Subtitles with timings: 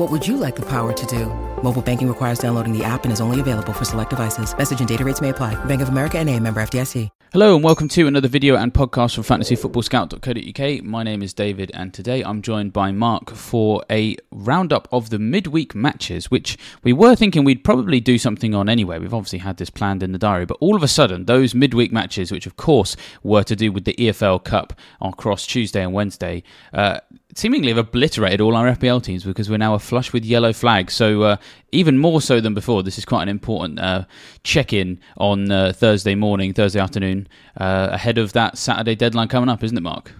[0.00, 1.26] What would you like the power to do?
[1.62, 4.56] Mobile banking requires downloading the app and is only available for select devices.
[4.56, 5.62] Message and data rates may apply.
[5.66, 7.10] Bank of America and a member FDIC.
[7.32, 10.84] Hello and welcome to another video and podcast from fantasyfootballscout.co.uk.
[10.84, 15.18] My name is David and today I'm joined by Marc for a roundup of the
[15.18, 18.98] midweek matches, which we were thinking we'd probably do something on anyway.
[18.98, 21.92] We've obviously had this planned in the diary, but all of a sudden, those midweek
[21.92, 26.42] matches, which of course were to do with the EFL Cup across Tuesday and Wednesday,
[26.72, 26.98] uh,
[27.40, 30.92] seemingly have obliterated all our FPL teams because we're now flush with yellow flags.
[30.92, 31.36] So uh,
[31.72, 34.04] even more so than before, this is quite an important uh,
[34.44, 39.64] check-in on uh, Thursday morning, Thursday afternoon, uh, ahead of that Saturday deadline coming up,
[39.64, 40.12] isn't it, Marc?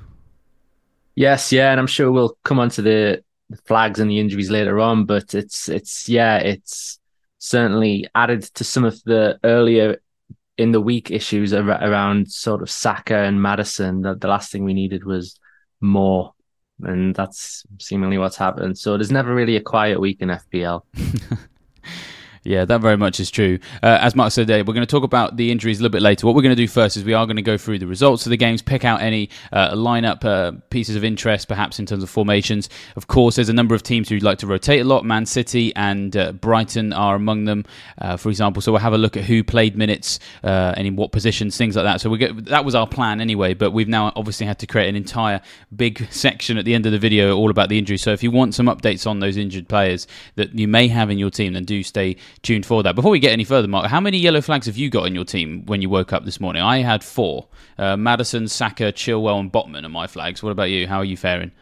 [1.14, 4.50] Yes, yeah, and I'm sure we'll come on to the, the flags and the injuries
[4.50, 5.04] later on.
[5.04, 6.98] But it's it's yeah, it's
[7.38, 10.00] certainly added to some of the earlier
[10.56, 14.00] in the week issues around sort of Saka and Maddison.
[14.02, 15.38] That the last thing we needed was
[15.82, 16.32] more
[16.84, 18.78] and that's seemingly what's happened.
[18.78, 20.82] So there's never really a quiet week in FPL.
[22.42, 23.58] Yeah, that very much is true.
[23.82, 26.26] Uh, as Marc said, we're going to talk about the injuries a little bit later.
[26.26, 28.24] What we're going to do first is we are going to go through the results
[28.24, 32.02] of the games, pick out any uh, lineup uh, pieces of interest, perhaps in terms
[32.02, 32.70] of formations.
[32.96, 35.04] Of course, there's a number of teams who'd like to rotate a lot.
[35.04, 37.66] Man City and uh, Brighton are among them,
[37.98, 38.62] uh, for example.
[38.62, 41.76] So we'll have a look at who played minutes uh, and in what positions, things
[41.76, 42.00] like that.
[42.00, 44.88] So we get, that was our plan anyway, but we've now obviously had to create
[44.88, 45.42] an entire
[45.76, 48.00] big section at the end of the video all about the injuries.
[48.00, 50.06] So if you want some updates on those injured players
[50.36, 52.94] that you may have in your team, then do stay tuned for that.
[52.94, 55.24] Before we get any further, Marc, how many yellow flags have you got in your
[55.24, 56.62] team when you woke up this morning?
[56.62, 57.48] I had four:
[57.78, 60.42] uh, Maddison, Saka, Chilwell, and Botman are my flags.
[60.42, 60.86] What about you?
[60.86, 61.52] How are you faring?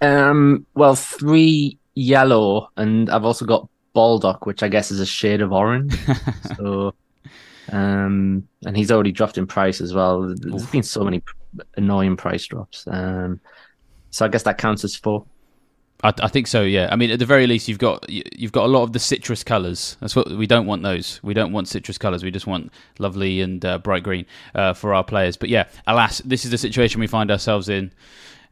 [0.00, 5.40] Um, well, three yellow, and I've also got Baldock, which I guess is a shade
[5.40, 5.94] of orange.
[6.56, 6.94] so,
[7.70, 10.34] um, and he's already dropped in price as well.
[10.34, 10.72] There's Oof.
[10.72, 11.22] been so many
[11.76, 12.86] annoying price drops.
[12.86, 13.40] Um,
[14.10, 15.24] so I guess that counts as four.
[16.02, 16.62] I, I, think so.
[16.62, 16.88] Yeah.
[16.90, 19.44] I mean, at the very least, you've got you've got a lot of the citrus
[19.44, 19.96] colours.
[20.00, 20.82] That's what we don't want.
[20.82, 22.22] Those we don't want citrus colours.
[22.22, 25.36] We just want lovely and uh, bright green uh, for our players.
[25.36, 27.92] But yeah, alas, this is the situation we find ourselves in.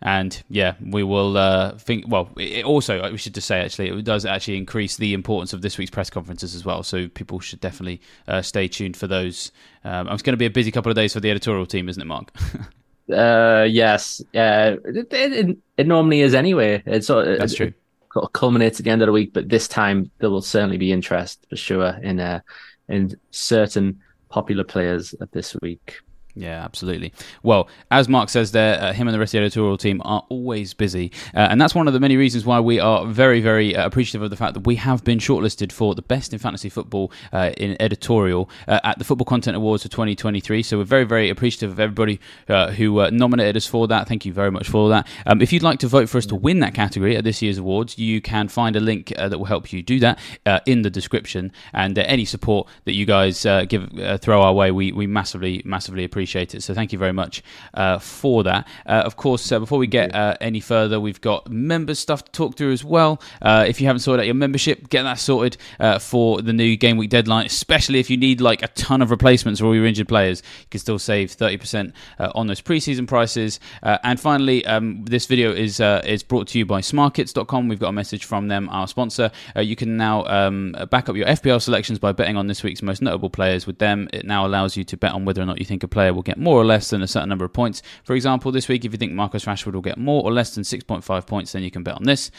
[0.00, 2.04] And yeah, we will uh, think.
[2.06, 5.62] Well, it also we should just say actually, it does actually increase the importance of
[5.62, 6.82] this week's press conferences as well.
[6.82, 9.50] So people should definitely uh, stay tuned for those.
[9.84, 12.00] Um, it's going to be a busy couple of days for the editorial team, isn't
[12.00, 12.32] it, Marc?
[13.12, 14.20] Uh, yes.
[14.34, 16.82] Uh, it, it, it normally is anyway.
[16.86, 17.72] It's that's it, true.
[18.16, 20.92] It culminates at the end of the week, but this time there will certainly be
[20.92, 22.40] interest for sure in uh
[22.88, 26.00] in certain popular players of this week.
[26.38, 27.12] Yeah, absolutely.
[27.42, 30.24] Well, as Marc says there, uh, him and the rest of the editorial team are
[30.28, 31.10] always busy.
[31.34, 34.22] Uh, and that's one of the many reasons why we are very, very uh, appreciative
[34.22, 37.50] of the fact that we have been shortlisted for the best in fantasy football uh,
[37.56, 40.62] in editorial uh, at the Football Content Awards for 2023.
[40.62, 44.06] So we're very, very appreciative of everybody uh, who nominated us for that.
[44.06, 45.08] Thank you very much for that.
[45.26, 47.58] Um, if you'd like to vote for us to win that category at this year's
[47.58, 50.20] awards, you can find a link that will help you do that
[50.66, 51.50] in the description.
[51.72, 53.90] And any support that you guys give
[54.20, 56.62] throw our way, we, we massively, massively appreciate appreciate it.
[56.62, 58.68] So thank you very much uh, for that.
[58.84, 62.32] Uh, of course, uh, before we get uh, any further, we've got members stuff to
[62.32, 63.18] talk through as well.
[63.40, 66.76] Uh, if you haven't sorted out your membership, get that sorted uh, for the new
[66.76, 67.46] game week deadline.
[67.46, 70.66] Especially if you need like a ton of replacements for all your injured players, you
[70.70, 73.58] can still save thirty percent on those preseason prices.
[73.82, 77.68] and finally, um, this video is is brought to you by Smarkets.com.
[77.68, 79.30] We've got a message from them, our sponsor.
[79.56, 83.00] you can now um, back up your FPL selections by betting on this week's most
[83.00, 83.66] notable players.
[83.66, 85.88] With them, it now allows you to bet on whether or not you think a
[85.88, 87.80] player will get more or less than a certain number of points.
[88.02, 90.64] For example, this week, if you think Marcus Rashford will get more or less than
[90.64, 92.30] 6.5 points, then you can bet on this.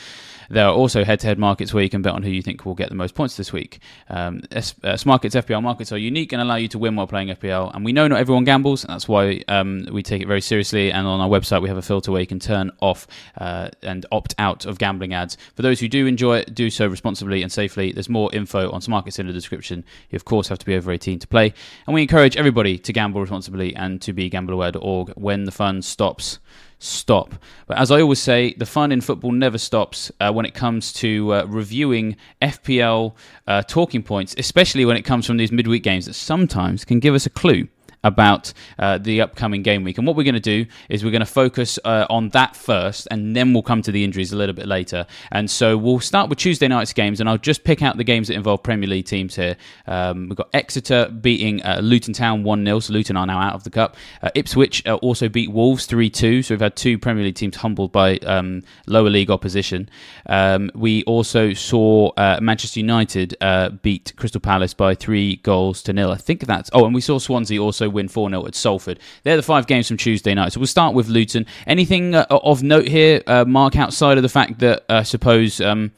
[0.49, 2.89] There are also head-to-head markets where you can bet on who you think will get
[2.89, 3.79] the most points this week.
[4.09, 7.29] Um, S- uh, Smarkets FPL markets are unique and allow you to win while playing
[7.29, 7.73] FPL.
[7.73, 10.91] And we know not everyone gambles, and that's why um, we take it very seriously.
[10.91, 14.05] And on our website, we have a filter where you can turn off uh, and
[14.11, 15.37] opt out of gambling ads.
[15.55, 17.91] For those who do enjoy it, do so responsibly and safely.
[17.91, 19.85] There's more info on Smarkets in the description.
[20.09, 21.53] You, of course, have to be over 18 to play.
[21.85, 25.09] And we encourage everybody to gamble responsibly responsibly and to be gambleaware.org.
[25.15, 26.39] When the fun stops,
[26.79, 27.35] stop.
[27.67, 30.94] But as I always say, the fun in football never stops uh, when it comes
[30.94, 33.13] to uh, reviewing FPL
[33.47, 37.15] uh, talking points, especially when it comes from these midweek games that sometimes can give
[37.15, 37.67] us a clue
[38.03, 39.97] about uh, the upcoming game week.
[39.97, 43.07] And what we're going to do is we're going to focus uh, on that first,
[43.11, 45.05] and then we'll come to the injuries a little bit later.
[45.31, 48.27] And so we'll start with Tuesday night's games, and I'll just pick out the games
[48.29, 49.57] that involve Premier League teams here.
[49.87, 53.53] Um, we've got Exeter beating uh, Luton Town 1 0, so Luton are now out
[53.53, 53.97] of the Cup.
[54.21, 57.57] Uh, Ipswich uh, also beat Wolves 3 2, so we've had two Premier League teams
[57.57, 59.89] humbled by um, lower league opposition.
[60.25, 63.35] Um, we also saw uh, Manchester United
[63.81, 66.11] beat Crystal Palace by three goals to nil.
[66.11, 66.69] I think that's.
[66.73, 69.00] Oh, and we saw Swansea also win 4 0 at Salford.
[69.24, 70.53] They're the five games from Tuesday night.
[70.53, 71.45] So we'll start with Luton.
[71.68, 75.62] Anything uh, of note here, uh, Marc, outside of the fact that I uh, suppose.
[75.62, 75.91] Um,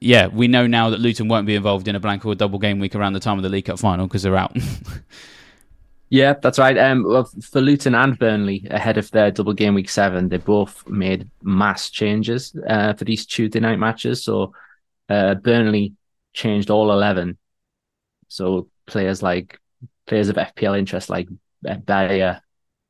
[0.00, 2.78] yeah, we know now that Luton won't be involved in a blank or double game
[2.78, 4.56] week around the time of the League Cup final because they're out.
[6.10, 6.76] yeah, that's right.
[6.78, 10.88] Um, well, for Luton and Burnley ahead of their double game week seven, they both
[10.88, 14.24] made mass changes uh, for these Tuesday night matches.
[14.24, 14.54] So
[15.08, 15.94] uh, Burnley
[16.32, 17.36] changed all eleven.
[18.28, 19.59] So players like
[20.10, 21.28] players of FPL interest like
[21.62, 22.42] Beyer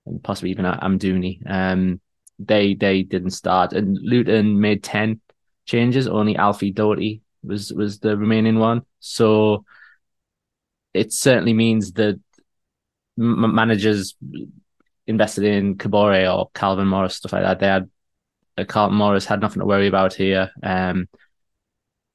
[0.07, 1.39] and possibly even Amdouni.
[1.49, 2.01] Um,
[2.39, 5.21] they they didn't start, and Luton made ten
[5.67, 6.09] changes.
[6.09, 8.83] Only Alfie Doughty was was the remaining one.
[9.01, 9.65] So
[10.95, 12.19] it certainly means that
[13.19, 14.17] m- managers
[15.07, 17.59] invested in Kabore or Carlton Morris stuff like that.
[17.61, 17.91] They had
[18.57, 20.51] uh, Carlton Morris had nothing to worry about here.
[20.63, 21.09] Um,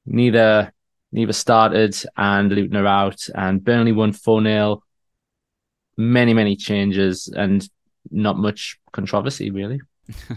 [0.08, 0.74] neither
[1.12, 4.82] neither started, and Luton are out, and Burnley won four 0
[5.98, 7.68] many, many changes and
[8.12, 9.80] not much controversy, really.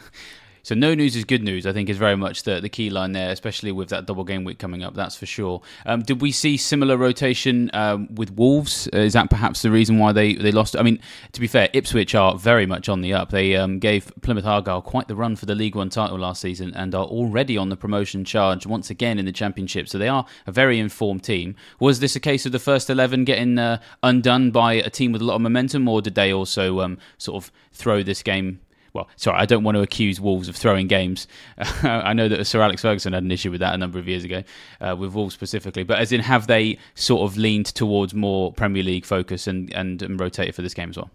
[0.69, 1.67] So no news is good news.
[1.67, 4.45] I think is very much the the key line there, especially with that double game
[4.45, 4.93] week coming up.
[4.93, 5.63] That's for sure.
[5.87, 8.87] Um, did we see similar rotation um, with Wolves?
[8.93, 10.77] Uh, is that perhaps the reason why they, they lost?
[10.77, 11.01] I mean,
[11.33, 13.31] to be fair, Ipswich are very much on the up.
[13.31, 16.75] They um, gave Plymouth Argyle quite the run for the League One title last season
[16.75, 19.89] and are already on the promotion charge once again in the Championship.
[19.89, 21.57] So they are a very informed team.
[21.81, 25.23] Was this a case of the first eleven getting uh, undone by a team with
[25.23, 28.61] a lot of momentum, or did they also um, sort of throw this game?
[28.93, 31.27] Well, sorry, I don't want to accuse Wolves of throwing games.
[31.83, 34.25] I know that Sir Alex Ferguson had an issue with that a number of years
[34.25, 34.43] ago,
[34.81, 35.83] uh, with Wolves specifically.
[35.83, 40.03] But as in, have they sort of leaned towards more Premier League focus and, and,
[40.03, 41.11] and rotated for this game as well?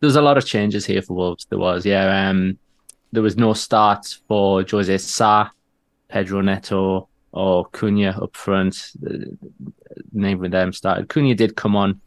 [0.00, 1.46] There's a lot of changes here for Wolves.
[1.46, 2.28] There was, yeah.
[2.28, 2.58] Um,
[3.12, 5.50] there was no start for Jose Sa,
[6.08, 8.92] Pedro Neto, or Cunha up front.
[10.12, 11.08] Neither of them started.
[11.08, 12.00] Cunha did come on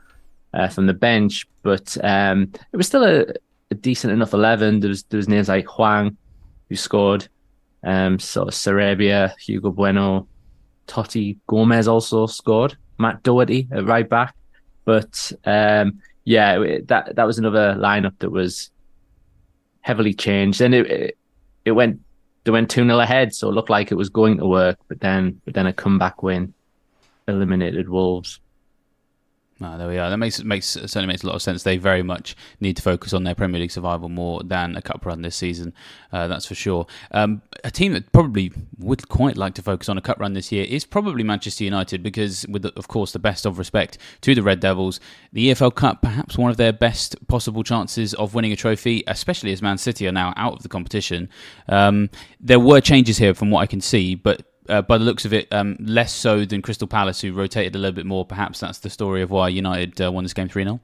[0.53, 3.25] uh, from the bench, but um, it was still a
[3.71, 4.79] a decent enough eleven.
[4.79, 6.17] There was there was names like Hwang,
[6.69, 7.27] who scored,
[7.83, 10.27] um, sort of Sarabia, Hugo Bueno,
[10.87, 12.77] Toti Gomes also scored.
[12.99, 14.35] Matt Doherty at right back,
[14.85, 18.69] but um, yeah, that that was another lineup that was
[19.81, 21.17] heavily changed, and it
[21.65, 21.99] it, went
[22.43, 24.99] they went two 0 ahead, so it looked like it was going to work, but
[24.99, 26.53] then but then a comeback win
[27.27, 28.39] eliminated Wolves.
[29.61, 30.09] No, there we are.
[30.09, 31.61] That makes makes certainly makes a lot of sense.
[31.61, 35.05] They very much need to focus on their Premier League survival more than a cup
[35.05, 35.71] run this season.
[36.11, 36.87] Uh, that's for sure.
[37.11, 40.51] Um, a team that probably would quite like to focus on a cup run this
[40.51, 44.41] year is probably Manchester United because, with of course the best of respect to the
[44.41, 44.99] Red Devils,
[45.31, 49.53] the EFL Cup perhaps one of their best possible chances of winning a trophy, especially
[49.53, 51.29] as Man City are now out of the competition.
[51.69, 54.41] Um, there were changes here from what I can see, but
[54.71, 57.77] uh, by the looks of it, um, less so than Crystal Palace, who rotated a
[57.77, 58.25] little bit more.
[58.25, 60.79] Perhaps that's the story of why United uh, won this game 3 0.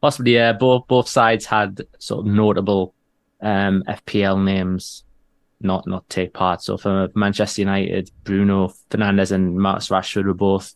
[0.00, 0.52] Possibly, yeah.
[0.52, 2.94] Both both sides had sort of notable
[3.40, 5.04] um, FPL names
[5.60, 6.62] not not take part.
[6.62, 10.74] So for Manchester United, Bruno Fernandes and Marcus Rashford were both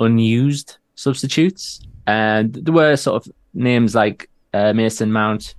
[0.00, 5.54] unused substitutes, and there were sort of names like uh, Mason Mount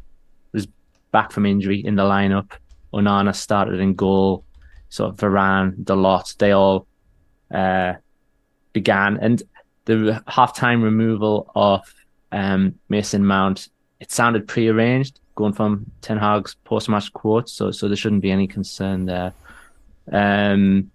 [0.51, 0.67] was
[1.11, 2.51] back from injury in the lineup.
[2.93, 4.45] Onana started in goal
[4.89, 6.87] sort of Varane, Dalot, they all
[7.53, 7.93] uh,
[8.73, 9.17] began.
[9.21, 9.43] And
[9.85, 11.81] the halftime removal of
[12.31, 17.97] um, Mason Mount, it sounded prearranged, going from Ten Hag's post-match quotes, so so there
[17.97, 19.33] shouldn't be any concern there.
[20.11, 20.91] Um,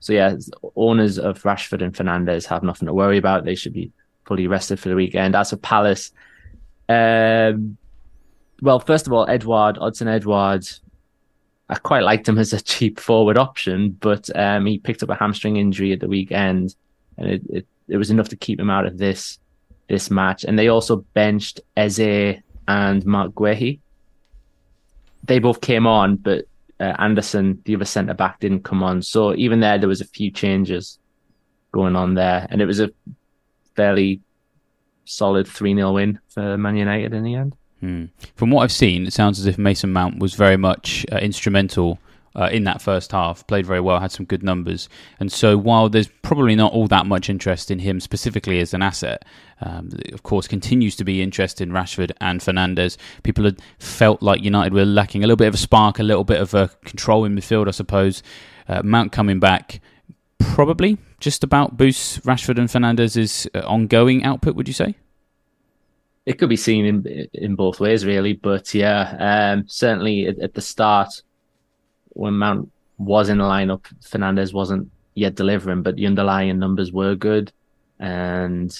[0.00, 0.34] so yeah,
[0.76, 3.44] owners of Rashford and Fernandes have nothing to worry about.
[3.44, 3.92] They should be
[4.24, 5.36] fully rested for the weekend.
[5.36, 6.12] As for Palace,
[6.88, 7.76] um,
[8.60, 10.66] well, first of all, Edouard, Odsonne Edouard,
[11.72, 15.14] I quite liked him as a cheap forward option, but um, he picked up a
[15.14, 16.76] hamstring injury at the weekend,
[17.16, 19.38] and it, it, it was enough to keep him out of this
[19.88, 20.44] this match.
[20.44, 23.80] And they also benched Eze and Marc Guehi.
[25.24, 26.44] They both came on, but
[26.78, 29.00] uh, Andersen, the other centre back, didn't come on.
[29.00, 30.98] So even there, there was a few changes
[31.72, 32.90] going on there, and it was a
[33.76, 34.20] fairly
[35.06, 37.56] solid 3 0 win for Man United in the end.
[37.82, 38.04] Hmm.
[38.36, 41.98] From what I've seen, it sounds as if Mason Mount was very much uh, instrumental
[42.36, 44.88] uh, in that first half, played very well, had some good numbers.
[45.18, 48.82] And so, while there's probably not all that much interest in him specifically as an
[48.82, 49.24] asset,
[49.60, 52.96] um, of course, continues to be interest in Rashford and Fernandes.
[53.24, 56.24] People had felt like United were lacking a little bit of a spark, a little
[56.24, 58.22] bit of a control in midfield, I suppose.
[58.68, 59.80] Uh, Mount coming back
[60.38, 64.94] probably just about boosts Rashford and Fernandes' uh, ongoing output, would you say?
[66.24, 68.34] It could be seen in in both ways, really.
[68.34, 71.22] But yeah, um, certainly at, at the start,
[72.10, 77.14] when Mount was in the lineup, Fernandes wasn't yet delivering, but the underlying numbers were
[77.14, 77.52] good.
[77.98, 78.72] And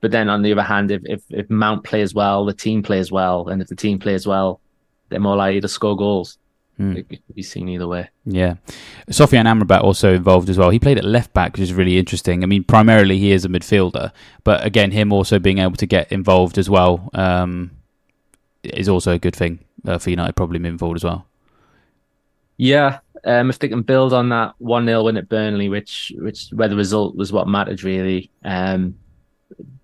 [0.00, 3.12] but then on the other hand, if, if, if Mount plays well, the team plays
[3.12, 4.60] well, and if the team plays well,
[5.08, 6.38] they're more likely to score goals.
[6.80, 6.96] Mm.
[6.96, 8.08] It, could be seen either way.
[8.24, 8.54] Yeah.
[9.10, 10.70] Sofyan Amrabat also involved as well.
[10.70, 12.42] He played at left back, which is really interesting.
[12.42, 14.12] I mean, primarily he is a midfielder,
[14.44, 17.72] but again, him also being able to get involved as well um,
[18.62, 21.26] is also a good thing uh, for United, probably moving forward as well.
[22.56, 26.48] Yeah, um, if they can build on that one 0 win at Burnley, which which
[26.50, 28.30] where the result was what mattered really.
[28.42, 28.98] Um,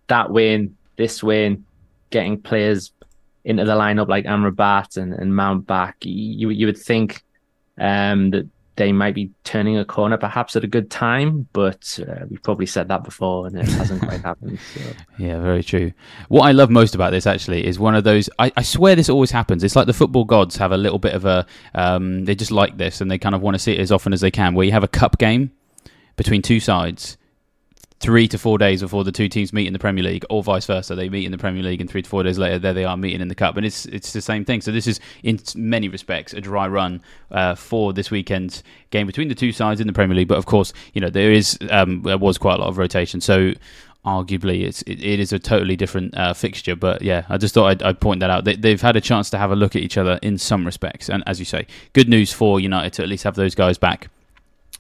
[0.07, 1.65] that win, this win,
[2.11, 2.93] getting players
[3.47, 7.23] into the lineup like Amrabat and, and Mount back, you you would think
[7.79, 12.27] um, that they might be turning a corner perhaps at a good time, but uh,
[12.29, 14.59] we've probably said that before and it hasn't quite happened.
[14.75, 14.81] So.
[15.19, 15.93] Yeah, very true.
[16.29, 18.29] What I love most about this actually is one of those.
[18.39, 19.65] I, I, swear this always happens.
[19.65, 21.47] It's like the football gods have a little bit of a.
[21.75, 24.13] Um, they just like this and they kind of want to see it as often
[24.13, 25.53] as they can, where you have a cup game
[26.17, 27.17] between two sides
[28.01, 30.67] three to four days before the two teams meet in the Premier League, or vice
[30.67, 30.95] versa.
[30.95, 32.97] They meet in the Premier League, and three to four days later, there they are
[32.97, 34.61] meeting in the Cup, and it's it's the same thing.
[34.61, 39.29] So this is, in many respects, a dry run uh, for this weekend's game between
[39.29, 40.29] the two sides in the Premier League.
[40.29, 43.21] But of course, you know there is um, there was quite a lot of rotation,
[43.21, 43.53] so.
[44.05, 47.67] Arguably, it's it, it is a totally different uh, fixture, but yeah, I just thought
[47.67, 48.45] I'd, I'd point that out.
[48.45, 51.11] They, they've had a chance to have a look at each other in some respects,
[51.11, 54.09] and as you say, good news for United to at least have those guys back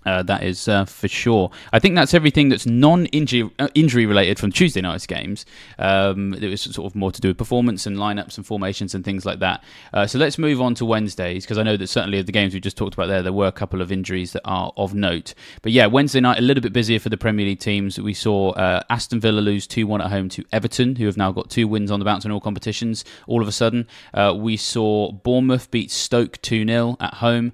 [0.06, 1.50] uh, that is uh, for sure.
[1.72, 5.44] I think that's everything that's non-injury uh, injury related from Tuesday night's games.
[5.78, 9.04] Um, it was sort of more to do with performance and lineups and formations and
[9.04, 9.64] things like that.
[9.92, 12.54] Uh, so let's move on to Wednesdays because I know that certainly of the games
[12.54, 15.34] we just talked about there, there were a couple of injuries that are of note.
[15.62, 17.98] But yeah, Wednesday night a little bit busier for the Premier League teams.
[17.98, 21.32] We saw uh, Aston Villa lose two one at home to Everton, who have now
[21.32, 23.04] got two wins on the bounce in all competitions.
[23.26, 27.52] All of a sudden, uh, we saw Bournemouth beat Stoke two 0 at home.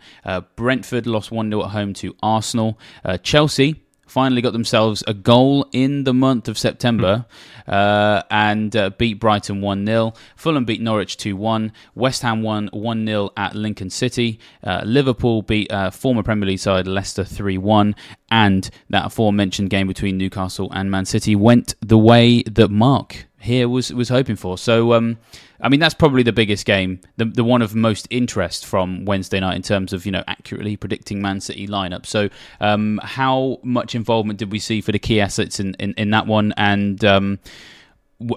[0.56, 2.41] Brentford lost one 0 at home to Arsenal.
[2.42, 2.76] Arsenal.
[3.04, 7.25] Uh, Chelsea finally got themselves a goal in the month of September
[7.68, 10.12] uh, and uh, beat Brighton 1 0.
[10.34, 11.72] Fulham beat Norwich 2 1.
[11.94, 14.40] West Ham won 1 0 at Lincoln City.
[14.64, 17.94] Uh, Liverpool beat uh, former Premier League side Leicester 3 1.
[18.32, 23.68] And that aforementioned game between Newcastle and Man City went the way that Marc here
[23.68, 24.58] was, was hoping for.
[24.58, 25.18] So, um,
[25.62, 29.38] I mean, that's probably the biggest game, the the one of most interest from Wednesday
[29.38, 32.04] night in terms of you know accurately predicting Man City lineup.
[32.04, 32.28] So,
[32.61, 36.26] um, how much involvement did we see for the key assets in in, in that
[36.26, 36.52] one?
[36.57, 37.38] And um,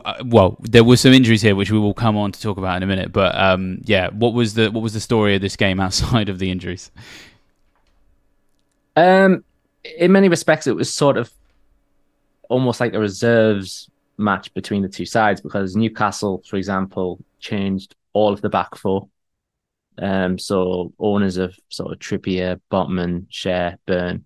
[0.06, 2.78] uh, well, there were some injuries here, which we will come on to talk about
[2.78, 3.12] in a minute.
[3.12, 6.38] But um, yeah, what was the what was the story of this game outside of
[6.38, 6.92] the injuries?
[8.96, 9.44] Um,
[9.98, 11.32] in many respects, it was sort of
[12.50, 18.34] almost like a reserves match between the two sides because Newcastle, for example, changed all
[18.34, 19.10] of the back four.
[19.98, 24.26] Um, so owners of sort of Trippier, Botman, Schär, Burn,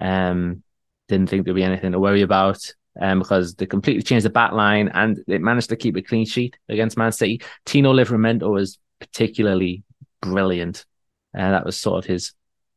[0.00, 0.62] um,
[1.08, 2.60] didn't think there'd be anything to worry about.
[3.00, 6.26] Um, because they completely changed the back line and they managed to keep a clean
[6.26, 7.40] sheet against Man City.
[7.64, 9.84] Tino Livramento was particularly
[10.20, 10.84] brilliant.
[11.32, 12.32] And uh, that was sort of his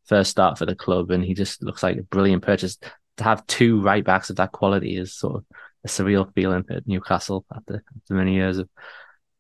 [0.06, 2.78] first start for the club, and he just looks like a brilliant purchase.
[3.18, 5.46] To have two right backs of that quality is sort of
[5.84, 8.70] a surreal feeling at Newcastle after, after many years of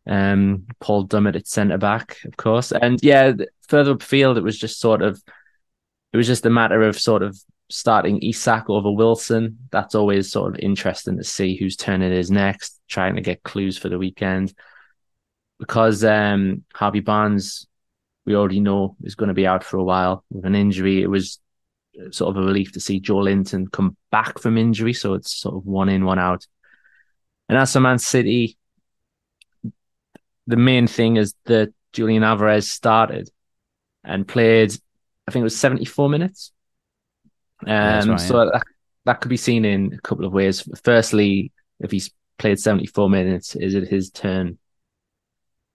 [0.07, 2.71] um, Paul Dummett at centre back, of course.
[2.71, 3.33] And yeah,
[3.67, 5.21] further upfield, it was just sort of,
[6.13, 9.59] it was just a matter of sort of starting Isak over Wilson.
[9.71, 13.43] That's always sort of interesting to see whose turn it is next, trying to get
[13.43, 14.53] clues for the weekend.
[15.59, 17.67] Because um, Harvey Barnes,
[18.25, 21.01] we already know, is going to be out for a while with an injury.
[21.03, 21.39] It was
[22.11, 24.93] sort of a relief to see Joelinton come back from injury.
[24.93, 26.45] So it's sort of one in, one out.
[27.49, 28.57] And as for Man City,
[30.47, 33.29] the main thing is that Julian Alvarez started
[34.03, 34.73] and played,
[35.27, 36.51] I think it was 74 minutes.
[37.67, 38.49] Um, right, so yeah.
[38.53, 38.63] that,
[39.05, 40.67] that could be seen in a couple of ways.
[40.83, 44.57] Firstly, if he's played 74 minutes, is it his turn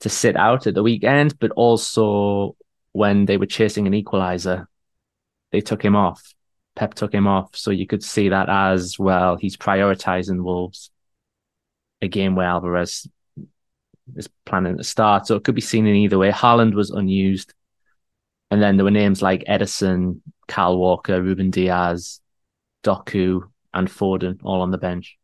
[0.00, 1.38] to sit out at the weekend?
[1.38, 2.56] But also
[2.92, 4.68] when they were chasing an equalizer,
[5.52, 6.34] they took him off.
[6.74, 7.56] Pep took him off.
[7.56, 9.36] So you could see that as well.
[9.36, 10.90] He's prioritizing Wolves.
[12.02, 13.08] a game where Alvarez
[14.14, 15.26] is planning to start.
[15.26, 16.30] So it could be seen in either way.
[16.30, 17.54] Haaland was unused.
[18.50, 22.20] And then there were names like Ederson, Kyle Walker, Ruben Dias,
[22.84, 23.42] Doku,
[23.74, 25.18] and Foden all on the bench.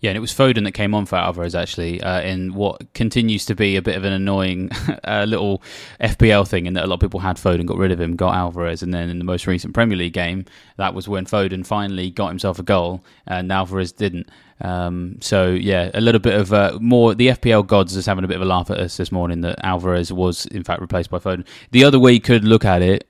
[0.00, 3.46] Yeah, and it was Foden that came on for Alvarez actually uh, in what continues
[3.46, 4.70] to be a bit of an annoying
[5.04, 5.62] uh, little
[6.00, 8.34] FPL thing, in that a lot of people had Foden, got rid of him, got
[8.34, 10.44] Alvarez, and then in the most recent Premier League game,
[10.76, 14.28] that was when Foden finally got himself a goal, and Alvarez didn't.
[14.60, 17.14] Um, so yeah, a little bit of uh, more.
[17.14, 19.64] The FPL gods is having a bit of a laugh at us this morning that
[19.64, 21.46] Alvarez was in fact replaced by Foden.
[21.70, 23.08] The other way you could look at it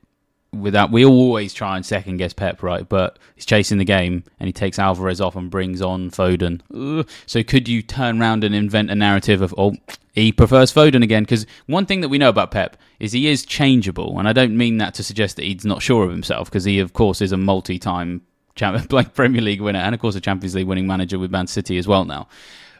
[0.61, 2.89] without we always try and second guess Pep, right?
[2.89, 6.61] But he's chasing the game and he takes Alvarez off and brings on Foden.
[6.75, 7.09] Ugh.
[7.27, 9.75] So could you turn around and invent a narrative of oh
[10.13, 11.23] he prefers Foden again?
[11.23, 14.57] Because one thing that we know about Pep is he is changeable, and I don't
[14.57, 17.33] mean that to suggest that he's not sure of himself, because he of course is
[17.33, 18.23] a multi-time
[18.91, 21.79] like Premier League winner, and of course a Champions League winning manager with Man City
[21.79, 22.29] as well now.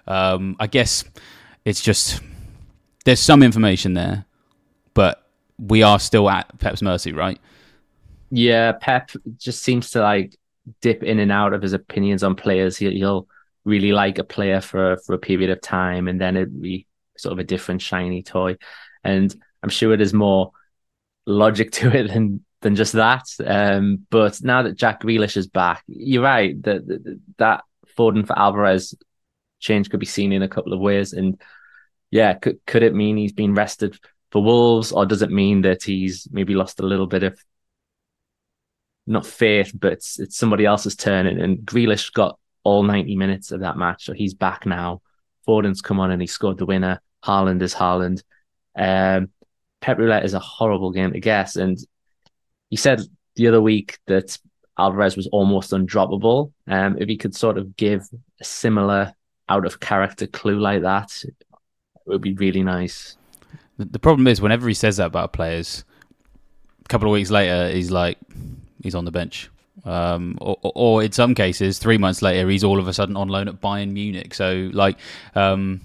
[0.07, 1.05] Um, I guess
[1.65, 2.21] it's just
[3.05, 4.25] there's some information there,
[4.95, 5.27] but
[5.59, 7.39] we are still at Pep's mercy, right?
[8.31, 10.37] Yeah, Pep just seems to like
[10.81, 12.77] dip in and out of his opinions on players.
[12.77, 13.29] He'll, he'll
[13.65, 17.33] really like a player for for a period of time, and then it'd be sort
[17.33, 18.57] of a different shiny toy.
[19.05, 20.53] And I'm sure there's more
[21.27, 23.27] logic to it than than just that.
[23.45, 27.65] Um, but now that Jack Grealish is back, you're right that that, that
[27.97, 28.95] Foden for Alvarez
[29.59, 31.13] change could be seen in a couple of ways.
[31.13, 31.41] And
[32.11, 33.99] yeah, could could it mean he's been rested
[34.33, 37.39] for Wolves, or does it mean that he's maybe lost a little bit of
[39.07, 41.27] not faith, but it's, it's somebody else's turn.
[41.27, 44.05] And, and Grealish got all 90 minutes of that match.
[44.05, 45.03] So he's back now.
[45.47, 47.01] Foden's come on and he scored the winner.
[47.25, 48.23] Haaland is Haaland.
[48.77, 49.31] Um,
[49.81, 51.57] Pep Roulette is a horrible game to guess.
[51.57, 51.79] And
[52.71, 53.01] he said
[53.37, 54.37] the other week that
[54.79, 56.53] Alvarez was almost undroppable.
[56.67, 58.03] Um, if he could sort of give
[58.41, 59.13] a similar
[59.49, 61.35] out of character clue like that, it
[62.07, 63.17] would be really nice.
[63.79, 65.85] The problem is, whenever he says that about players,
[66.85, 68.19] a couple of weeks later, he's like,
[68.87, 69.51] he's on the bench.
[69.85, 73.29] Um, or, or, in some cases, three months later, he's all of a sudden on
[73.29, 74.33] loan at Bayern Munich.
[74.35, 74.97] So, like,
[75.35, 75.83] um,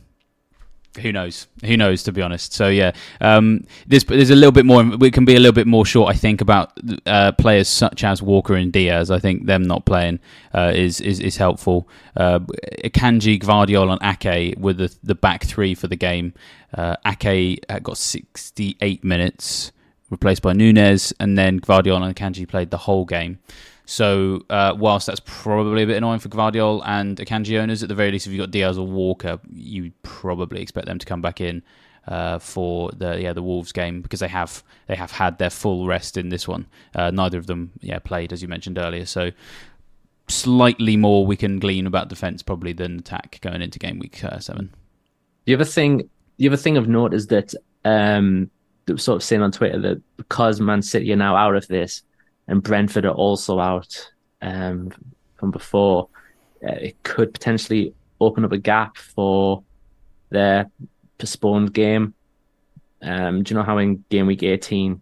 [0.99, 1.47] who knows?
[1.63, 2.03] Who knows?
[2.03, 2.53] To be honest.
[2.53, 4.83] So yeah, um, there's there's a little bit more.
[4.83, 6.73] We can be a little bit more short, I think, about
[7.05, 9.09] uh, players such as Walker and Dias.
[9.09, 10.19] I think them not playing
[10.53, 11.87] uh, is, is is helpful.
[12.15, 12.39] Uh,
[12.83, 16.33] Akanji, Gvardiol, and Ake were the the back three for the game.
[16.73, 19.71] Uh, Ake got 68 minutes
[20.11, 23.39] replaced by Nunes, and then Gvardiol and Akanji played the whole game.
[23.85, 27.95] So, uh, whilst that's probably a bit annoying for Gvardiol and Akanji owners, at the
[27.95, 31.41] very least, if you've got Dias or Walker, you probably expect them to come back
[31.41, 31.63] in
[32.07, 35.87] uh, for the yeah the Wolves game because they have they have had their full
[35.87, 36.67] rest in this one.
[36.95, 39.31] Uh, neither of them yeah played as you mentioned earlier, so
[40.27, 44.39] slightly more we can glean about defense probably than attack going into game week uh,
[44.39, 44.73] seven.
[45.45, 48.49] The other thing, the other thing of note is that um,
[48.97, 52.03] sort of saying on Twitter that because Man City are now out of this
[52.47, 54.91] and Brentford are also out um,
[55.37, 56.09] from before,
[56.63, 59.63] uh, it could potentially open up a gap for
[60.29, 60.69] their
[61.17, 62.13] postponed game.
[63.01, 65.01] Um, do you know how in game week 18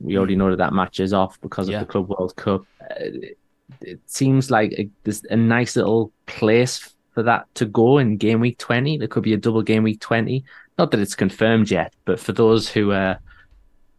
[0.00, 1.80] we already know that that match is off because yeah.
[1.80, 2.64] of the Club World Cup?
[2.80, 3.38] Uh, it,
[3.82, 8.40] it, seems like a, there's a nice little place for that to go in game
[8.40, 8.98] week 20.
[8.98, 10.44] There could be a double game week 20
[10.78, 13.16] not that it's confirmed yet, but for those who uh,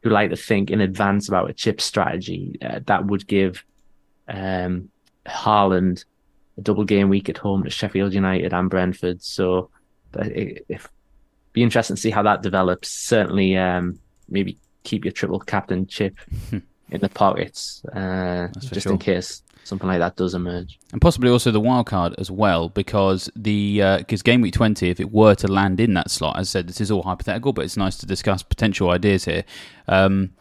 [0.01, 3.63] who like to think in advance about a chip strategy, uh, that would give
[4.27, 4.89] um,
[5.25, 6.05] Haaland
[6.57, 9.21] a double game week at home to Sheffield United and Brentford.
[9.21, 9.69] So
[10.15, 10.81] it, it
[11.51, 12.89] be interesting to see how that develops.
[12.89, 16.15] Certainly, um, maybe keep your triple captain chip
[16.51, 18.93] in the pockets uh, just sure.
[18.93, 22.69] in case something like that does emerge, and possibly also the wild card as well,
[22.69, 26.37] because the because uh, game week twenty, if it were to land in that slot,
[26.37, 29.43] as I said, this is all hypothetical, but it's nice to discuss potential ideas here.
[29.87, 30.31] Um,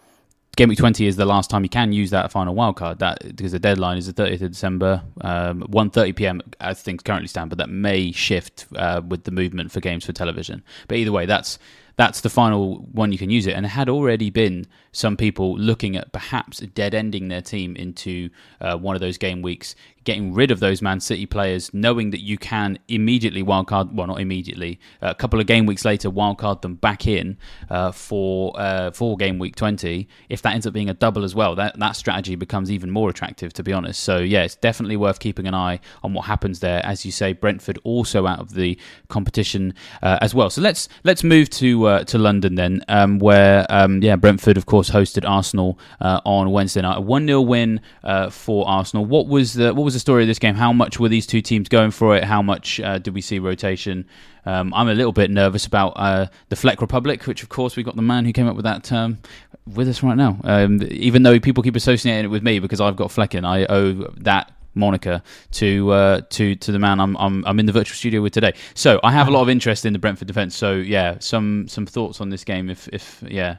[0.57, 3.53] game week 20 is the last time you can use that final wildcard that because
[3.53, 7.59] the deadline is the 30th of december um, 1.30 p.m as things currently stand but
[7.59, 10.63] that may shift uh, with the movement for games for television.
[10.89, 11.59] But either way that's
[11.99, 13.55] that's the final one you can use it.
[13.55, 18.31] And there had already been some people looking at perhaps dead ending their team into
[18.61, 19.75] uh, one of those game weeks,
[20.09, 24.23] getting rid of those Man City players, knowing that you can immediately wildcard, well, not
[24.23, 27.37] immediately, a couple of game weeks later, wildcard them back in
[27.69, 30.09] uh, for uh, for game week 20.
[30.31, 33.11] If that ends up being a double as well, that, that strategy becomes even more
[33.11, 34.03] attractive, to be honest.
[34.03, 36.81] So, yeah, it's definitely worth keeping an eye on what happens there.
[36.87, 40.49] As you say, Brentford also out of the competition uh, as well.
[40.49, 44.65] So let's let's move to uh, to London then, um, where um, yeah Brentford of
[44.65, 46.97] course hosted Arsenal uh, on Wednesday night.
[46.97, 49.05] A one 0 win uh, for Arsenal.
[49.05, 50.55] What was the what was the story of this game?
[50.55, 52.25] How much were these two teams going for it?
[52.25, 54.07] How much uh, did we see rotation?
[54.47, 57.83] Um, I'm a little bit nervous about uh, the Fleck Republic, which of course we
[57.83, 59.19] got the man who came up with that term
[59.67, 60.39] with us right now.
[60.45, 63.93] Um, even though people keep associating it with me because I've got Flekken, I owe
[64.19, 68.23] that moniker to uh, to to the man I'm, I'm I'm in the virtual studio
[68.23, 68.55] with today.
[68.75, 70.57] So I have a lot of interest in the Brentford defence.
[70.57, 72.71] So yeah, some some thoughts on this game.
[72.71, 73.57] If if yeah,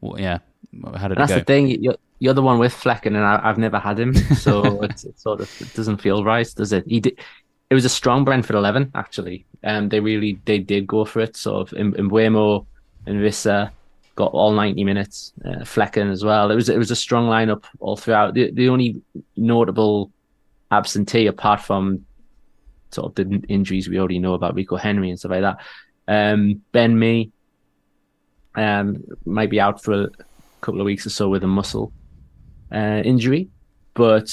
[0.00, 0.38] well, yeah,
[0.96, 1.68] how did That's the thing.
[1.68, 5.18] You're, you're the one with Flekken, and I, have never had him, so it, it,
[5.18, 6.84] sort of it doesn't feel right, does it?
[6.86, 7.18] He did.
[7.68, 9.44] It was a strong Brentford eleven actually.
[9.64, 11.36] Um, they really they did go for it.
[11.36, 12.64] Sort of in, in Mbeumo
[13.06, 13.70] and Wissa
[14.14, 15.32] got all 90 minutes.
[15.44, 16.50] Uh, Flekken as well.
[16.50, 18.34] It was it was a strong lineup all throughout.
[18.34, 19.02] The the only
[19.36, 20.10] notable
[20.70, 22.06] absentee apart from
[22.90, 25.58] sort of the injuries we already know about Rico Henry and stuff like that.
[26.08, 27.30] Um, Ben Mee
[28.54, 30.08] um, might be out for a
[30.60, 31.92] couple of weeks or so with a muscle
[32.72, 33.48] uh, injury,
[33.94, 34.30] but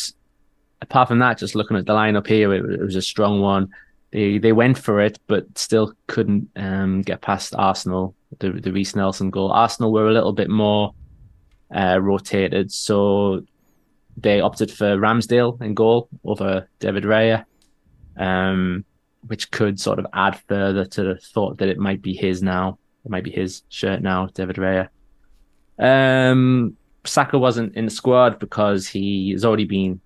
[0.81, 3.69] apart from that, just looking at the lineup here, it, it was a strong one.
[4.11, 8.15] They they went for it, but still couldn't um, get past Arsenal.
[8.39, 9.51] The the Reiss Nelson goal.
[9.51, 10.93] Arsenal were a little bit more
[11.75, 13.43] uh, rotated, so
[14.17, 17.45] they opted for Ramsdale in goal over David Raya,
[18.17, 18.85] um,
[19.25, 22.77] which could sort of add further to the thought that it might be his now.
[23.05, 24.89] It might be his shirt now, David Raya.
[25.79, 29.99] Um, Saka wasn't in the squad because he has already been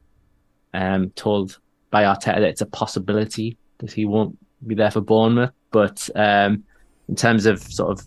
[0.74, 1.60] um, told
[1.92, 5.52] by Arteta that it's a possibility that he won't be there for Bournemouth.
[5.72, 6.64] But um,
[7.08, 8.06] in terms of sort of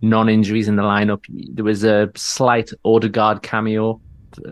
[0.00, 4.00] non-injuries in the lineup, there was a slight Odegaard cameo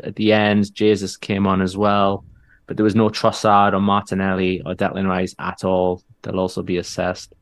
[0.04, 0.72] at the end.
[0.74, 2.24] Jesus came on as well,
[2.66, 6.02] but there was no Trossard or Martinelli or Declan Rice at all.
[6.22, 7.34] They'll also be assessed.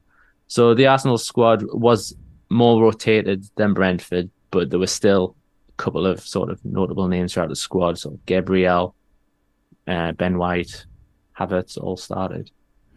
[0.46, 2.16] So the Arsenal squad was
[2.48, 5.37] more rotated than Brentford, but there were still
[5.70, 7.98] a couple of sort of notable names throughout the squad.
[7.98, 8.94] So Gabriel,
[9.87, 10.87] uh, Ben White,
[11.38, 12.50] Havertz all started.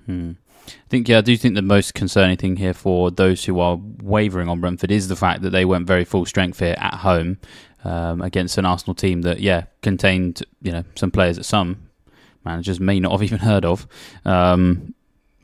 [0.05, 0.31] Hmm.
[0.67, 3.79] I think, yeah, I do think the most concerning thing here for those who are
[4.01, 7.39] wavering on Brentford is the fact that they went very full strength here at home
[7.83, 11.89] um, against an Arsenal team that, yeah, contained you know some players that some
[12.45, 13.87] managers may not have even heard of.
[14.25, 14.93] Um,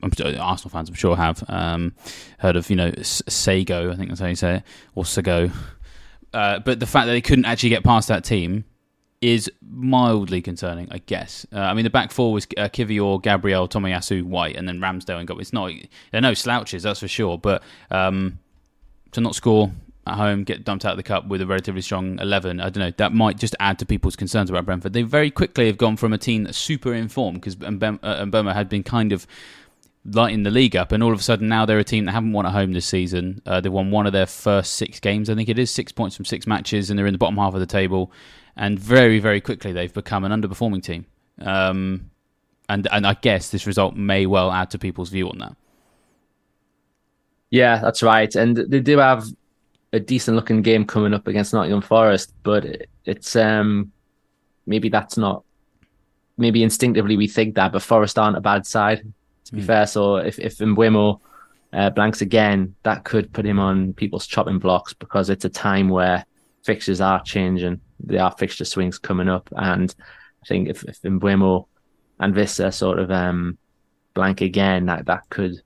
[0.03, 1.95] Arsenal fans, I'm sure, have um,
[2.37, 4.63] heard of you know Sago, I think that's how you say it,
[4.95, 5.51] or Sago.
[6.37, 8.63] Uh, but the fact that they couldn't actually get past that team
[9.21, 11.47] is mildly concerning, I guess.
[11.51, 15.17] Uh, I mean, the back four was uh, Kiwior, Gabriel, Tomiyasu, White, and then Ramsdale
[15.17, 15.39] and got.
[15.39, 15.71] It's not
[16.11, 17.39] they're no slouches, that's for sure.
[17.39, 18.37] But um,
[19.13, 19.71] to not score
[20.05, 22.59] at home, get dumped out of the cup with a relatively strong 11.
[22.59, 22.93] I don't know.
[22.97, 24.93] That might just add to people's concerns about Brentford.
[24.93, 28.83] They very quickly have gone from a team that's super informed because Mbeumo had been
[28.83, 29.25] kind of
[30.07, 32.31] lighting the league up, and all of a sudden now they're a team that haven't
[32.31, 33.41] won at home this season.
[33.45, 36.15] Uh, they've won one of their first six games, I think it is, six points
[36.15, 38.11] from six matches, and they're in the bottom half of the table.
[38.55, 41.05] And very, very quickly they've become an underperforming team.
[41.39, 42.09] Um,
[42.69, 45.55] and and I guess this result may well add to people's view on that.
[47.49, 48.33] Yeah, that's right.
[48.35, 49.25] And they do have
[49.93, 52.65] a decent looking game coming up against Nottingham Forest, but
[53.05, 53.91] it's um
[54.65, 55.43] maybe that's not
[56.37, 59.13] maybe instinctively we think that, but Forest aren't a bad side
[59.47, 59.65] to be mm.
[59.65, 59.87] fair.
[59.87, 61.19] So if if Mbeumo
[61.73, 65.89] uh, blanks again, that could put him on people's chopping blocks because it's a time
[65.89, 66.25] where
[66.63, 67.81] fixtures are changing.
[67.99, 69.93] There are fixture swings coming up, and
[70.43, 71.65] I think if if Mbeumo
[72.19, 73.57] and Wissa sort of um
[74.13, 75.61] blank again, that that could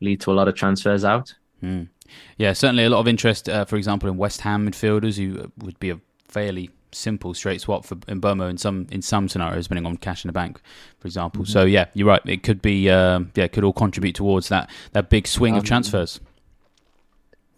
[0.00, 1.34] lead to a lot of transfers out.
[1.62, 1.88] Mm.
[2.36, 5.78] Yeah, certainly a lot of interest, uh, for example, in West Ham midfielders who would
[5.78, 9.96] be a fairly simple straight swap for Mbeumo in some in some scenarios, depending on
[9.96, 10.60] cash in the bank,
[10.98, 11.42] for example.
[11.42, 11.52] Mm-hmm.
[11.52, 12.22] So yeah, you're right.
[12.26, 15.58] It could be uh, yeah, it could all contribute towards that that big swing um,
[15.58, 16.20] of transfers.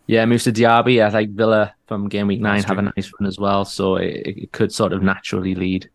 [0.07, 1.05] Yeah, Moussa Diaby.
[1.05, 4.27] I think Villa from game week nine have a nice run as well, so it,
[4.27, 5.89] it could sort of naturally lead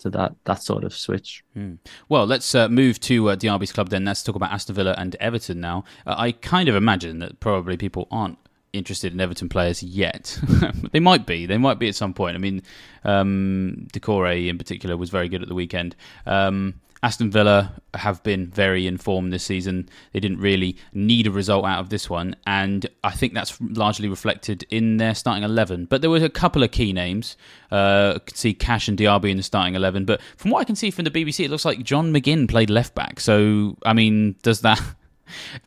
[0.00, 1.42] to that that sort of switch.
[1.54, 1.74] Hmm.
[2.08, 4.04] Well, let's uh, move to uh, Diaby's club then.
[4.04, 5.84] Let's talk about Aston Villa and Everton now.
[6.06, 8.38] Uh, I kind of imagine that probably people aren't
[8.74, 10.38] interested in Everton players yet.
[10.92, 11.46] they might be.
[11.46, 12.36] They might be at some point.
[12.36, 12.62] I mean,
[13.04, 15.96] um, Doucouré in particular was very good at the weekend.
[16.26, 19.90] Um, Aston Villa have been very informed this season.
[20.14, 24.08] They didn't really need a result out of this one, and I think that's largely
[24.08, 25.84] reflected in their starting eleven.
[25.84, 27.36] But there was a couple of key names.
[27.70, 30.64] Uh, I could see Cash and Diaby in the starting eleven, but from what I
[30.64, 33.20] can see from the BBC, it looks like John McGinn played left back.
[33.20, 34.80] So, I mean, does that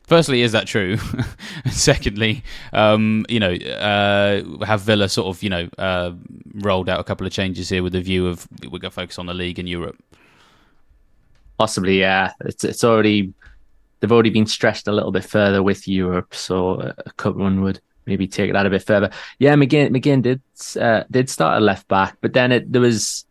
[0.03, 0.97] Firstly, is that true?
[1.69, 2.43] Secondly,
[2.73, 6.13] um, you know, uh, have Villa sort of, you know, uh,
[6.55, 9.19] rolled out a couple of changes here with the view of we're going to focus
[9.19, 9.97] on the league in Europe?
[11.57, 12.33] Possibly, yeah.
[12.41, 13.33] It's it's already
[13.99, 17.79] they've already been stretched a little bit further with Europe, so a cup run would
[18.05, 19.11] maybe take that a bit further.
[19.39, 20.41] Yeah, McGinn McGinn did
[20.79, 23.25] uh, did start at left back, but then it there was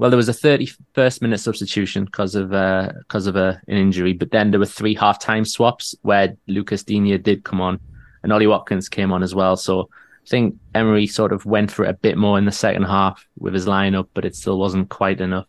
[0.00, 4.14] well there was a 31st minute substitution because of because uh, of a, an injury,
[4.14, 7.78] but then there were three half time swaps where Lucas Digne did come on
[8.22, 9.58] and Ollie Watkins came on as well.
[9.58, 9.90] So
[10.24, 13.26] I think Emery sort of went for it a bit more in the second half
[13.38, 15.46] with his lineup, but it still wasn't quite enough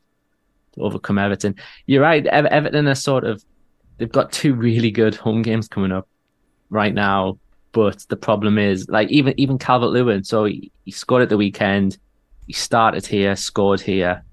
[0.73, 1.55] to overcome Everton.
[1.85, 3.41] You're right, Everton are sort of
[3.99, 6.09] they've got two really good home games coming up
[6.69, 7.39] right now.
[7.71, 10.25] But the problem is, like even even Calvert Lewin.
[10.25, 11.97] So he, he scored at the weekend.
[12.47, 14.25] He started here, scored here,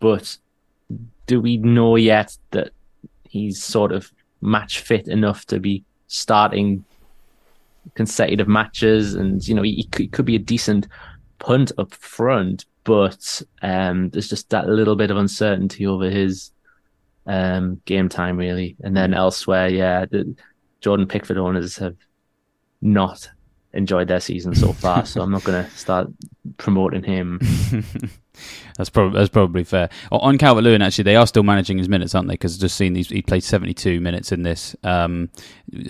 [0.00, 0.36] but
[1.26, 2.70] do we know yet that
[3.28, 6.84] he's sort of match fit enough to be starting
[7.94, 9.14] consecutive matches?
[9.14, 10.88] And you know, he, he could be a decent
[11.38, 16.50] punt up front, but um, there's just that little bit of uncertainty over his
[17.26, 18.76] um, game time, really.
[18.82, 20.34] And then elsewhere, yeah, the
[20.80, 21.96] Jordan Pickford owners have
[22.80, 23.28] not
[23.72, 26.08] enjoyed their season so far, so I'm not going to start
[26.56, 27.40] promoting him.
[28.76, 29.88] that's probably that's probably fair.
[30.10, 32.34] On Calvert Lewin, actually, they are still managing his minutes, aren't they?
[32.34, 35.30] Because just seen he played 72 minutes in this, um,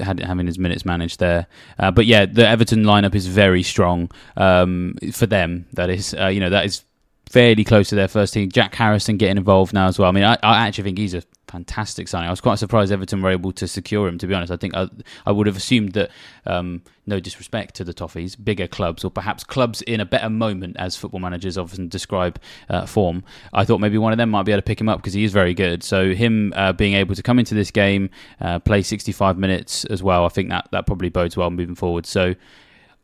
[0.00, 1.46] had, having his minutes managed there.
[1.78, 5.66] Uh, but yeah, the Everton lineup is very strong um, for them.
[5.72, 6.84] That is, uh, you know, that is
[7.28, 8.50] fairly close to their first team.
[8.50, 10.08] Jack Harrison getting involved now as well.
[10.08, 12.28] I mean, I, I actually think he's a fantastic signing.
[12.28, 14.18] I was quite surprised Everton were able to secure him.
[14.18, 14.88] To be honest, I think I,
[15.24, 16.10] I would have assumed that,
[16.44, 20.76] um, no disrespect to the Toffees, bigger clubs or perhaps clubs in a better moment,
[20.78, 23.22] as football managers often describe uh, form.
[23.52, 25.24] I thought maybe one of them might be able to pick him up because he
[25.24, 25.82] is very good.
[25.82, 30.02] So him uh, being able to come into this game, uh, play 65 minutes as
[30.02, 32.06] well, I think that that probably bodes well moving forward.
[32.06, 32.34] So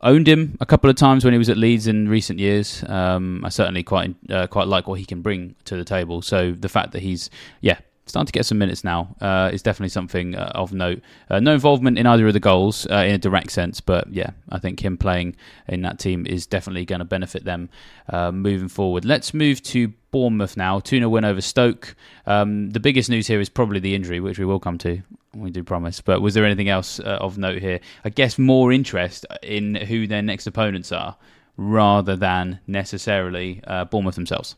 [0.01, 2.83] owned him a couple of times when he was at Leeds in recent years.
[2.87, 6.21] Um, I certainly quite uh, quite like what he can bring to the table.
[6.21, 7.29] So the fact that he's
[7.61, 11.01] yeah starting to get some minutes now uh, is definitely something uh, of note.
[11.29, 14.31] Uh, no involvement in either of the goals uh, in a direct sense, but yeah,
[14.49, 15.35] I think him playing
[15.67, 17.69] in that team is definitely going to benefit them
[18.09, 19.05] uh, moving forward.
[19.05, 20.79] Let's move to Bournemouth now.
[20.79, 21.95] 2 0 win over Stoke.
[22.25, 25.01] Um, the biggest news here is probably the injury, which we will come to.
[25.33, 26.01] We do promise.
[26.01, 27.79] But was there anything else uh, of note here?
[28.03, 31.15] I guess more interest in who their next opponents are
[31.55, 34.55] rather than necessarily Bournemouth themselves.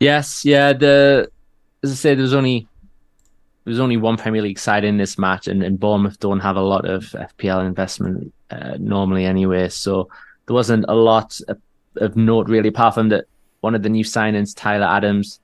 [0.00, 0.72] Yes, yeah.
[0.72, 1.30] The
[1.82, 2.68] as I said, there was only
[3.64, 6.56] there was only one Premier League side in this match, and, and Bournemouth don't have
[6.56, 10.08] a lot of FPL investment uh, normally anyway, so
[10.46, 11.60] there wasn't a lot of,
[11.96, 13.26] of, note really, apart from that
[13.60, 15.40] one of the new signings, Tyler Adams,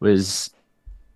[0.00, 0.50] was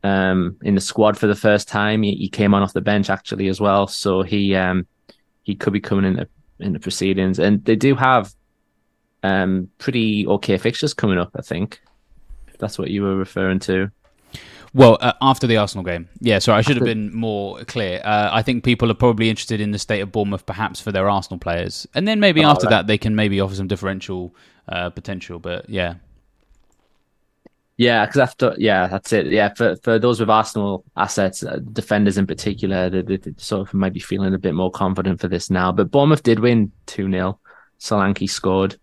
[0.03, 2.03] um, in the squad for the first time.
[2.03, 4.87] He, he, came on off the bench actually as well, so he um,
[5.44, 8.35] he could be coming in the, in the proceedings, and they do have
[9.22, 11.31] um, pretty okay fixtures coming up.
[11.37, 11.81] I think
[12.48, 13.90] if that's what you were referring to.
[14.75, 16.39] Well, uh, after the Arsenal game, yeah.
[16.39, 18.01] Sorry, I should have been more clear.
[18.03, 21.11] Uh, I think people are probably interested in the state of Bournemouth, perhaps for their
[21.11, 22.71] Arsenal players, and then maybe oh, after right.
[22.71, 24.35] that they can maybe offer some differential
[24.69, 25.39] uh, potential.
[25.39, 25.97] But yeah,
[27.77, 29.27] yeah, because after yeah, that's it.
[29.27, 33.69] Yeah, for for those with Arsenal assets, uh, defenders in particular, they, they, they, sort
[33.69, 35.71] of might be feeling a bit more confident for this now.
[35.71, 37.39] But Bournemouth did win two 0
[37.79, 38.79] Solanke scored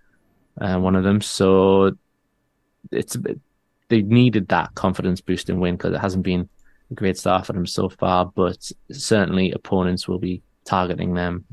[0.62, 1.95] uh, one of them, so
[2.91, 3.39] it's a bit
[3.89, 6.47] they needed that confidence boosting win because it hasn't been
[6.91, 8.25] a great start for them so far.
[8.25, 11.45] But certainly, opponents will be targeting them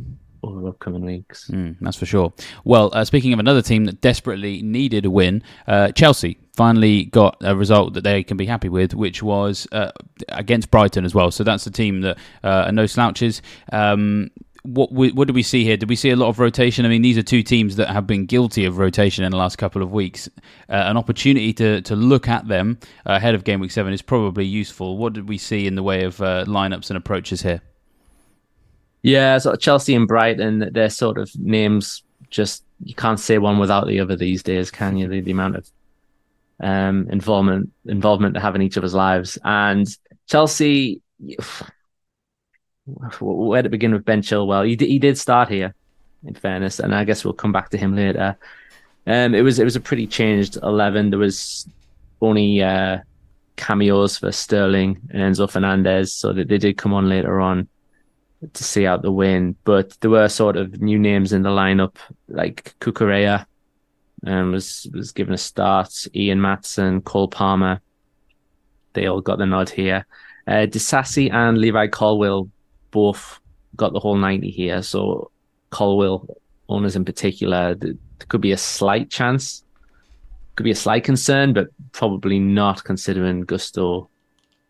[0.43, 1.49] over upcoming weeks.
[1.51, 2.33] Mm, that's for sure.
[2.65, 7.37] Well, uh, speaking of another team that desperately needed a win, uh, Chelsea finally got
[7.43, 9.91] a result that they can be happy with, which was uh,
[10.29, 11.31] against Brighton as well.
[11.31, 13.43] So that's a team that uh, are no slouches.
[13.73, 14.31] Um,
[14.67, 15.77] what what do we see here?
[15.77, 16.85] Did we see a lot of rotation?
[16.85, 19.57] I mean, these are two teams that have been guilty of rotation in the last
[19.57, 20.29] couple of weeks.
[20.69, 24.45] Uh, an opportunity to to look at them ahead of game week seven is probably
[24.45, 24.97] useful.
[24.97, 27.63] What did we see in the way of uh, lineups and approaches here?
[29.03, 32.03] Yeah, so Chelsea and Brighton, they're sort of names.
[32.31, 35.07] Just you can't say one without the other these days, can you?
[35.07, 35.71] The, the amount of
[36.61, 39.87] um, involvement involvement they have in each other's lives, and
[40.27, 41.01] Chelsea
[43.21, 44.67] where to begin with Ben Chilwell?
[44.67, 45.75] He he did start here,
[46.25, 48.37] in fairness, and I guess we'll come back to him later.
[49.07, 51.11] Um, it was it was a pretty changed eleven.
[51.11, 51.69] There was
[52.21, 52.99] only uh,
[53.57, 57.69] cameos for Sterling and Enzo Fernandez, so that they did come on later on
[58.53, 59.57] to see out the win.
[59.65, 61.97] But there were sort of new names in the lineup,
[62.29, 63.47] like Cucurella,
[64.27, 66.07] um, was was given a start.
[66.15, 67.81] Ian Maatsen, Cole Palmer,
[68.93, 70.07] they all got the nod here.
[70.47, 72.49] Uh, Disasi and Levi Colwill
[72.97, 73.41] both
[73.77, 74.81] got the whole 90 here.
[74.81, 75.31] So
[75.69, 76.27] Colwill
[76.71, 77.93] owners in particular, there
[78.29, 79.63] could be a slight chance,
[80.55, 84.09] could be a slight concern, but probably not considering Gusto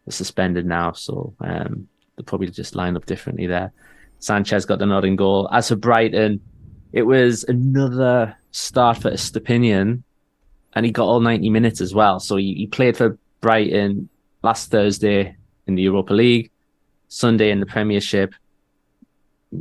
[0.08, 0.90] is suspended now.
[0.90, 1.86] So um,
[2.16, 3.72] they'll probably just line up differently there.
[4.18, 5.48] Sanchez got the nod in goal.
[5.52, 6.40] As for Brighton,
[6.92, 10.02] it was another start for Estupiñán,
[10.74, 12.18] and he got all 90 minutes as well.
[12.18, 14.08] So he, he played for Brighton
[14.42, 15.36] last Thursday
[15.68, 16.50] in the Europa League,
[17.08, 18.34] Sunday in the Premiership,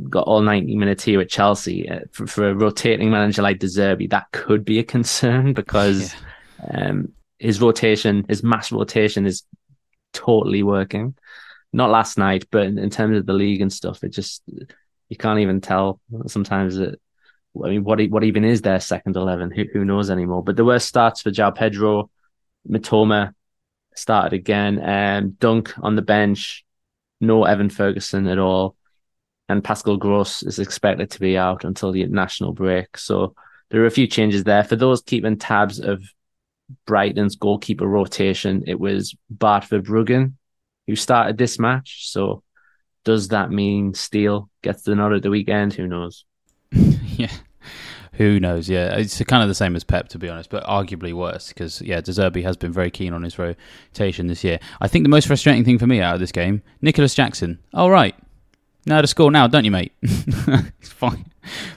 [0.08, 1.88] got all 90 minutes here at Chelsea.
[1.88, 6.14] Uh, for, for, a rotating manager like De Zerbi, that could be a concern because
[6.60, 6.88] yeah.
[6.88, 9.42] um, his rotation, his mass rotation is
[10.12, 11.14] totally working.
[11.72, 14.42] Not last night, but in, in, terms of the league and stuff, it just,
[15.08, 17.00] you can't even tell sometimes it,
[17.64, 19.50] I mean, what what even is their second eleven?
[19.50, 20.42] Who who knows anymore?
[20.42, 22.10] But there were starts for João Pedro,
[22.68, 23.32] Mitoma
[23.94, 26.65] started again, and um, Dunk on the bench.
[27.20, 28.76] No Evan Ferguson at all,
[29.48, 32.98] and Pascal Gross is expected to be out until the international break.
[32.98, 33.34] So
[33.70, 36.02] there are a few changes there for those keeping tabs of
[36.86, 38.64] Brighton's goalkeeper rotation.
[38.66, 40.34] It was Bart Verbruggen
[40.86, 42.10] who started this match.
[42.10, 42.42] So
[43.04, 45.74] does that mean Steele gets the nod at the weekend?
[45.74, 46.24] Who knows?
[46.72, 47.32] yeah.
[48.16, 48.68] Who knows?
[48.68, 51.82] Yeah, it's kind of the same as Pep, to be honest, but arguably worse because
[51.82, 54.58] yeah, De Zerbi has been very keen on his rotation this year.
[54.80, 57.58] I think the most frustrating thing for me out of this game, Nicolas Jackson.
[57.74, 58.14] All right,
[58.86, 59.92] now to score now, don't you, mate?
[60.80, 61.26] Fine.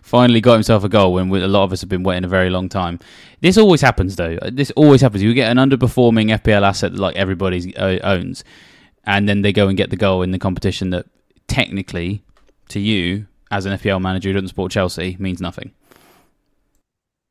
[0.01, 2.49] Finally got himself a goal when a lot of us have been waiting a very
[2.49, 2.99] long time.
[3.41, 4.37] This always happens, though.
[4.51, 5.23] This always happens.
[5.23, 8.43] You get an underperforming FPL asset that like everybody uh, owns,
[9.03, 11.05] and then they go and get the goal in the competition that
[11.47, 12.23] technically,
[12.69, 15.71] to you as an FPL manager who doesn't support Chelsea, means nothing.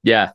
[0.03, 0.33] Yeah,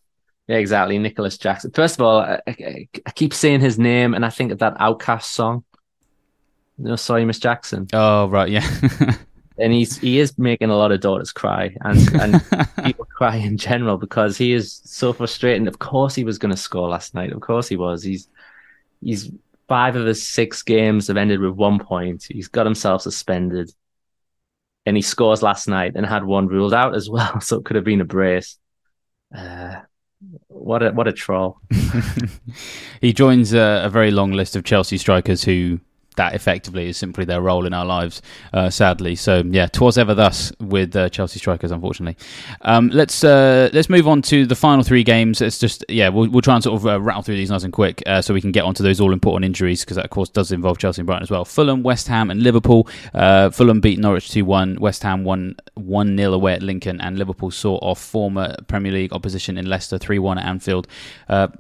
[0.48, 1.00] yeah, exactly.
[1.00, 1.72] Nicolas Jackson.
[1.72, 4.78] First of all, I, I, I, keep saying his name, and I think of that
[4.78, 5.64] OutKast song.
[6.78, 7.88] Know, sorry, Miss Jackson.
[7.94, 8.68] Oh, right, yeah.
[9.58, 12.44] and he's he is making a lot of daughters cry, and and
[12.84, 15.68] people cry in general because he is so frustrating.
[15.68, 17.32] Of course, he was going to score last night.
[17.32, 18.04] Of course, he was.
[18.04, 18.28] He's
[19.02, 19.32] he's
[19.70, 22.26] five of his six games have ended with one point.
[22.28, 23.72] He's got himself suspended,
[24.86, 27.40] and he scores last night and had one ruled out as well.
[27.42, 28.58] So it could have been a brace.
[29.36, 29.82] Uh,
[30.48, 31.58] what a what a troll!
[33.02, 35.80] he joins a, a, very long list of Chelsea strikers who
[36.16, 38.22] that effectively is simply their role in our lives,
[38.54, 39.16] uh, sadly.
[39.16, 42.18] So yeah, twas ever thus with uh, Chelsea strikers, unfortunately.
[42.62, 45.42] Um, let's uh, let's move on to the final three games.
[45.42, 47.74] It's just yeah, we'll, we'll try and sort of uh, rattle through these nice and
[47.74, 50.30] quick, uh, so we can get onto those all important injuries because that of course
[50.30, 51.46] does involve Chelsea and Brighton as well.
[51.46, 52.88] Fulham, West Ham, and Liverpool.
[53.14, 54.78] Uh, Fulham beat Norwich two one.
[54.80, 59.14] West Ham won one 0 away at Lincoln, and Liverpool saw off former Premier League
[59.14, 60.88] opposition in Leicester three one at Anfield.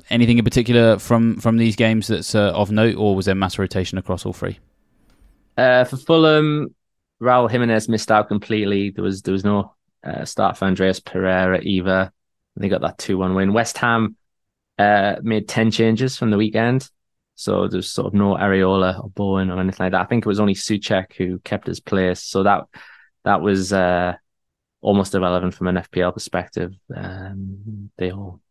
[0.10, 3.98] anything in particular from from these games that's of note, or was there mass rotation
[3.98, 4.42] across all three?
[5.58, 6.74] Uh, for Fulham,
[7.22, 8.89] Raul Jimenez missed out completely.
[8.89, 12.12] There was there was no uh, start for Andreas Pereira either.
[12.56, 13.54] They got that two one win.
[13.54, 14.16] West Ham
[14.78, 16.89] uh, made ten changes from the weekend,
[17.36, 20.02] so there's sort of no Areola or Bowen or anything like that.
[20.02, 22.66] I think it was only Soucek who kept his place, so that
[23.24, 24.16] that was uh,
[24.82, 26.74] almost irrelevant from an FPL perspective.
[26.96, 28.42] Um, they all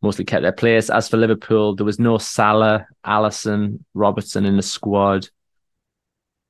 [0.00, 0.90] mostly kept their place.
[0.90, 5.28] As for Liverpool, there was no Salah, Alisson, Robertson in the squad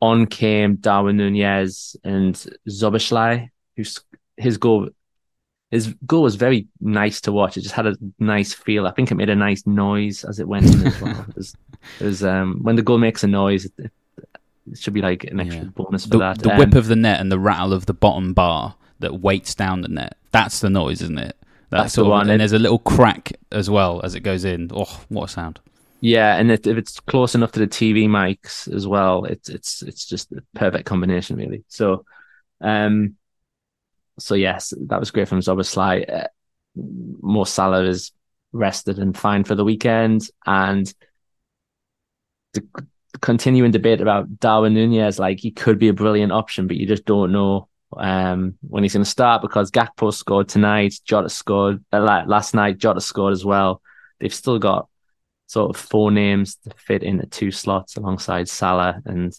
[0.06, 2.34] on came Darwin Nunez and
[2.68, 4.00] Szoboszlai, who's
[4.36, 4.88] his goal.
[5.70, 7.56] His goal was very nice to watch.
[7.56, 8.86] It just had a nice feel.
[8.86, 11.26] I think it made a nice noise as it went in as well.
[11.28, 11.54] It was,
[12.00, 15.40] it was um, when the goal makes a noise, it, it should be like an
[15.40, 15.70] extra yeah.
[15.74, 16.38] bonus for the, that.
[16.38, 19.54] The um, whip of the net and the rattle of the bottom bar that weights
[19.54, 20.16] down the net.
[20.30, 21.36] That's the noise, isn't it?
[21.70, 22.30] That's, that's the one.
[22.30, 24.70] And there's a little crack as well as it goes in.
[24.72, 25.60] Oh, what a sound!
[26.00, 29.82] Yeah, and if, if it's close enough to the TV mics as well, it's it's
[29.82, 31.64] it's just a perfect combination, really.
[31.68, 32.04] So,
[32.60, 33.16] um,
[34.18, 36.24] so yes, that was great from Szoboszlai.
[36.24, 36.28] Uh,
[36.76, 38.12] Mo Salah is
[38.52, 40.92] rested and fine for the weekend, and
[42.52, 42.62] the
[43.20, 47.04] continuing debate about Darwin Nunez, like he could be a brilliant option, but you just
[47.04, 52.24] don't know um, when he's going to start because Gakpo scored tonight, Jota scored uh,
[52.26, 53.80] last night, Jota scored as well.
[54.20, 54.88] They've still got
[55.46, 59.38] sort of four names to fit into two slots alongside Salah, and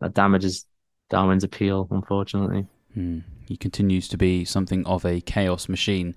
[0.00, 0.66] that damages
[1.08, 2.66] Darwin's appeal, unfortunately.
[2.94, 3.20] Hmm.
[3.50, 6.14] He continues to be something of a chaos machine.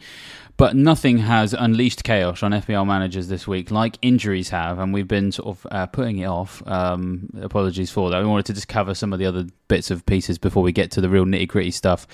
[0.56, 5.08] But nothing has unleashed chaos on FPL managers this week like injuries have, and we've
[5.08, 6.62] been sort of uh, putting it off.
[6.68, 8.22] Um, apologies for that.
[8.22, 10.92] We wanted to just cover some of the other bits of pieces before we get
[10.92, 12.06] to the real nitty gritty stuff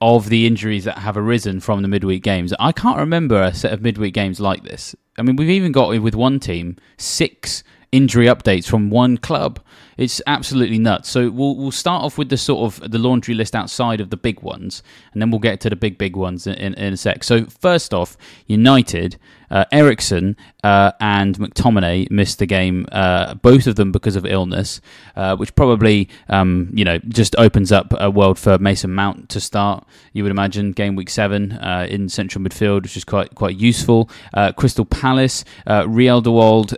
[0.00, 2.54] of the injuries that have arisen from the midweek games.
[2.60, 4.94] I can't remember a set of midweek games like this.
[5.18, 9.58] I mean, we've even got with one team six injury updates from one club.
[9.98, 11.10] It's absolutely nuts.
[11.10, 14.16] So we'll we'll start off with the sort of the laundry list outside of the
[14.16, 14.82] big ones,
[15.12, 17.24] and then we'll get to the big big ones in, in, in a sec.
[17.24, 19.18] So first off, United
[19.50, 24.80] uh, Eriksen uh, and McTominay missed the game, uh, both of them because of illness,
[25.16, 29.40] uh, which probably um, you know just opens up a world for Mason Mount to
[29.40, 29.86] start.
[30.12, 34.10] You would imagine game week seven uh, in central midfield, which is quite quite useful.
[34.34, 36.76] Uh, Crystal Palace, uh, Riedewald,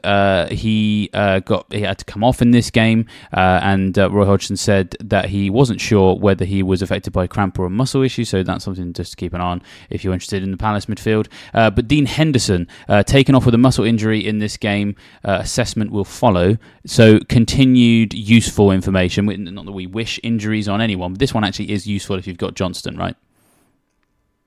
[0.50, 5.30] he got he had to come off in this game, and Roy Hodgson said that
[5.30, 8.24] he wasn't sure whether he was affected by cramp or a muscle issue.
[8.24, 10.86] So that's something just to keep an eye on if you're interested in the Palace
[10.86, 11.28] midfield.
[11.52, 14.96] but Dean Henderson uh, taken off with a muscle injury in this game.
[15.24, 16.56] Uh, assessment will follow.
[16.86, 19.26] So continued useful information.
[19.26, 22.38] Not that we wish injuries on anyone, but this one actually is useful if you've
[22.38, 23.16] got Johnstone, right?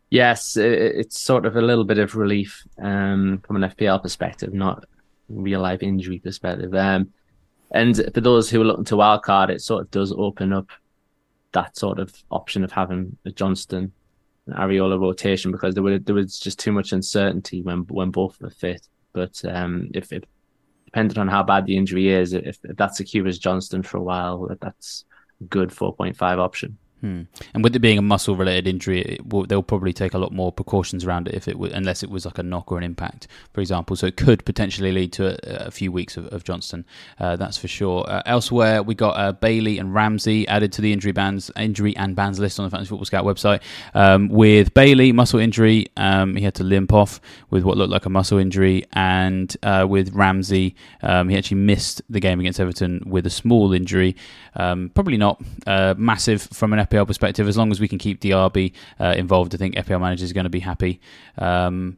[0.10, 4.86] Yes, it's sort of a little bit of relief um, from an FPL perspective, not
[5.28, 6.74] real life injury perspective.
[6.76, 7.12] Um,
[7.72, 10.68] and for those who are looking to wildcard, it sort of does open up
[11.54, 13.92] that sort of option of having a Johnstone
[14.50, 18.50] Areola rotation because there were there was just too much uncertainty when when both were
[18.50, 18.88] fit.
[19.14, 20.26] But um, if it
[20.86, 24.56] depending on how bad the injury is, if, if that secures Johnstone for a while,
[24.60, 25.06] that's
[25.42, 26.78] a good four point five option.
[27.04, 27.24] Hmm.
[27.54, 30.54] And with it being a muscle related injury, will, they'll probably take a lot more
[30.54, 33.28] precautions around it if it was, unless it was like a knock or an impact,
[33.52, 33.98] for example.
[33.98, 36.86] So it could potentially lead to a, a few weeks of, of Johnstone.
[37.20, 38.10] Uh, that's for sure.
[38.10, 42.16] Uh, elsewhere, we got uh, Bailey and Ramsey added to the injury bans, injury and
[42.16, 43.60] bans list on the Fantasy Football Scout website.
[43.94, 48.06] Um, with Bailey, muscle injury, um, he had to limp off with what looked like
[48.06, 53.04] a muscle injury, and uh, with Ramsey, um, he actually missed the game against Everton
[53.06, 54.16] with a small injury.
[54.56, 58.22] Um, probably not uh, massive from an FPL perspective, as long as we can keep
[58.22, 61.02] DRB uh, involved, I think FPL managers are going to be happy.
[61.38, 61.98] Um,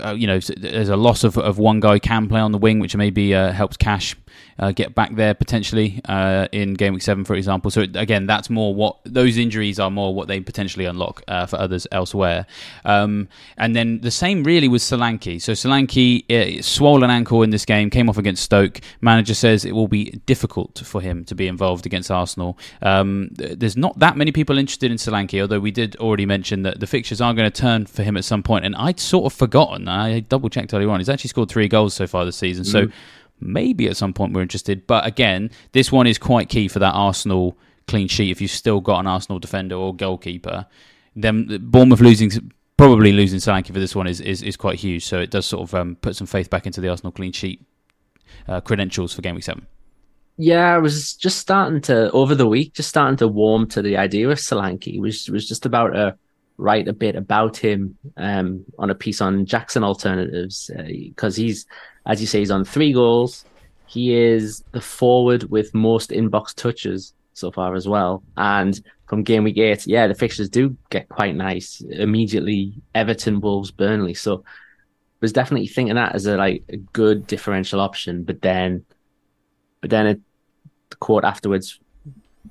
[0.00, 2.78] uh, you know, there's a loss of, of one guy can play on the wing,
[2.78, 4.16] which maybe uh, helps Cash
[4.58, 7.70] uh, get back there potentially uh, in game week seven, for example.
[7.70, 11.56] So again, that's more what those injuries are more what they potentially unlock uh, for
[11.56, 12.46] others elsewhere.
[12.84, 15.40] Um, and then the same really with Solanke.
[15.40, 18.80] So Solanke, uh, swollen ankle in this game, came off against Stoke.
[19.00, 22.58] Manager says it will be difficult for him to be involved against Arsenal.
[22.82, 26.80] Um, there's not that many people interested in Solanke, although we did already mention that
[26.80, 28.64] the fixtures are going to turn for him at some point.
[28.64, 29.71] And I'd sort of forgotten.
[29.88, 31.00] I double checked earlier on.
[31.00, 32.64] He's actually scored three goals so far this season.
[32.64, 32.70] Mm.
[32.70, 32.86] So
[33.40, 34.86] maybe at some point we're interested.
[34.86, 37.56] But again, this one is quite key for that Arsenal
[37.86, 38.30] clean sheet.
[38.30, 40.66] If you've still got an Arsenal defender or goalkeeper,
[41.16, 42.52] then Bournemouth losing.
[42.78, 45.68] Probably losing Solanke for this one is, is, is quite huge, so it does sort
[45.68, 47.64] of um, put some faith back into the Arsenal clean sheet
[48.48, 49.66] uh, credentials for game week seven.
[50.36, 53.98] Yeah, I was just starting to over the week, just starting to warm to the
[53.98, 54.98] idea of Solanke.
[55.00, 56.16] Was was just about to
[56.56, 61.66] write a bit about him um, on a piece on Jackson alternatives because uh, he's
[62.06, 63.44] as you say, he's on three goals.
[63.86, 68.22] He is the forward with most inbox touches so far as well.
[68.36, 71.80] And from game week eight, yeah, the fixtures do get quite nice.
[71.90, 74.14] Immediately, Everton, Wolves, Burnley.
[74.14, 74.44] So
[75.20, 78.24] was definitely thinking that as a like a good differential option.
[78.24, 78.84] But then,
[79.80, 80.20] but then it,
[80.90, 81.78] the quote afterwards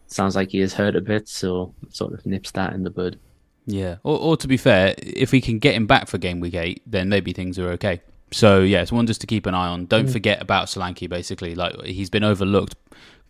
[0.08, 3.20] sounds like he has hurt a bit, so sort of nips that in the bud.
[3.66, 6.56] Yeah, or, or to be fair, if we can get him back for game week
[6.56, 8.02] eight, then maybe things are okay.
[8.32, 9.86] So yeah, it's one just to keep an eye on.
[9.86, 10.14] Don't mm.
[10.14, 11.10] forget about Solanke.
[11.10, 12.76] Basically, like he's been overlooked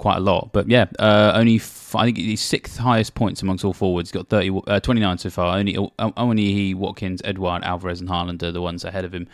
[0.02, 0.52] quite a lot.
[0.52, 4.10] But yeah, uh, only f- I think he's sixth highest points amongst all forwards.
[4.10, 5.58] He's got 30, uh, 29 so far.
[5.58, 9.28] Only uh, only he, Watkins, Edouard, Alvarez, and Haaland are the ones ahead of him.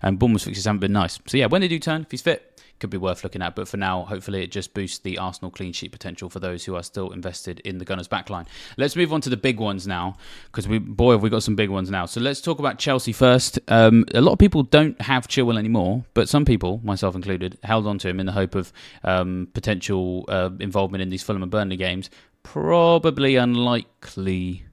[0.00, 1.18] And Bournemouth's fixtures haven't been nice.
[1.26, 3.54] So yeah, when they do turn, if he's fit, could be worth looking at.
[3.54, 6.76] But for now, hopefully, it just boosts the Arsenal clean sheet potential for those who
[6.76, 8.46] are still invested in the Gunners' backline.
[8.76, 10.16] Let's move on to the big ones now,
[10.46, 12.04] because we boy have we got some big ones now.
[12.04, 13.58] So let's talk about Chelsea first.
[13.68, 17.86] Um, a lot of people don't have Chilwell anymore, but some people, myself included, held
[17.86, 18.72] on to him in the hope of
[19.04, 22.10] um, potential uh, involvement in these Fulham and Burnley games.
[22.42, 24.64] Probably unlikely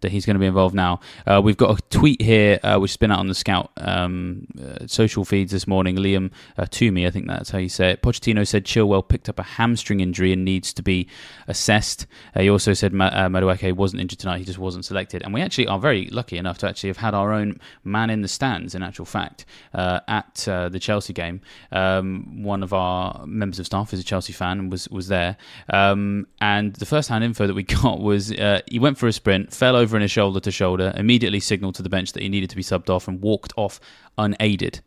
[0.00, 1.00] that he's going to be involved now.
[1.26, 4.46] Uh, we've got a tweet here uh, which has been out on the Scout um,
[4.60, 5.96] uh, social feeds this morning.
[5.96, 8.02] Liam uh, Twomey, I think that's how you say it.
[8.02, 11.08] Pochettino said Chilwell picked up a hamstring injury and needs to be
[11.48, 12.06] assessed.
[12.34, 15.22] Uh, he also said Ma- uh, Madueke wasn't injured tonight; he just wasn't selected.
[15.22, 18.22] And we actually are very lucky enough to actually have had our own man in
[18.22, 18.74] the stands.
[18.74, 19.44] In actual fact,
[19.74, 21.40] uh, at the Chelsea game,
[21.72, 25.36] um, one of our members of staff is a Chelsea fan and was was there.
[25.72, 28.28] Um, and the first hand info that we got was
[28.66, 31.82] he went for a sprint, fell over in a shoulder to shoulder, immediately signalled to
[31.82, 33.80] the bench that he needed to be subbed off and walked off
[34.18, 34.80] unaided.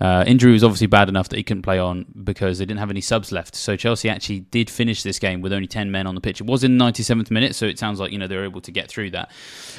[0.00, 2.90] Uh, injury was obviously bad enough that he couldn't play on because they didn't have
[2.90, 3.54] any subs left.
[3.54, 6.40] So Chelsea actually did finish this game with only 10 men on the pitch.
[6.40, 8.60] It was in the 97th minute, so it sounds like you know they were able
[8.62, 9.30] to get through that.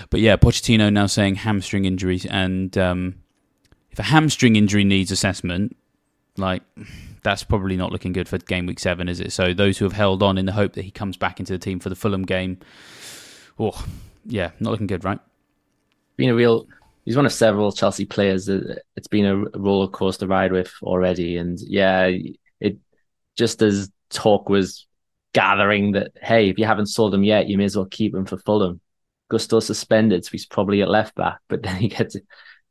[0.09, 3.15] But yeah, Pochettino now saying hamstring injuries, and um,
[3.91, 5.75] if a hamstring injury needs assessment,
[6.37, 6.63] like
[7.23, 9.31] that's probably not looking good for game week seven, is it?
[9.31, 11.59] So those who have held on in the hope that he comes back into the
[11.59, 12.59] team for the Fulham game,
[13.59, 13.85] oh
[14.25, 15.19] yeah, not looking good, right?
[16.17, 16.67] Been a real.
[17.05, 21.37] He's one of several Chelsea players that it's been a roller coaster ride with already,
[21.37, 22.11] and yeah,
[22.59, 22.77] it
[23.35, 24.87] just as talk was
[25.33, 28.25] gathering that hey, if you haven't sold him yet, you may as well keep him
[28.25, 28.81] for Fulham.
[29.29, 32.15] Gusto suspended, so he's probably at left back, but then he gets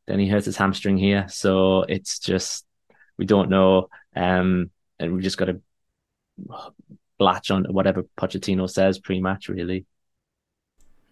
[0.06, 2.64] then he hurts his hamstring here, so it's just
[3.16, 5.60] we don't know, um, and we just got to
[7.18, 9.86] latch on to whatever Pochettino says pre-match, really.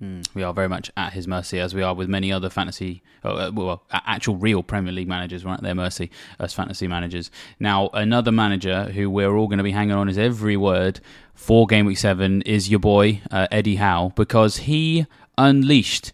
[0.02, 3.02] Mm, we are very much at his mercy, as we are with many other fantasy,
[3.24, 5.44] uh, well, actual real Premier League managers.
[5.44, 7.32] We're at their mercy as fantasy managers.
[7.58, 11.00] Now, another manager who we're all going to be hanging on his every word
[11.34, 16.12] for Game Week 7 is your boy, uh, Eddie Howe, because he unleashed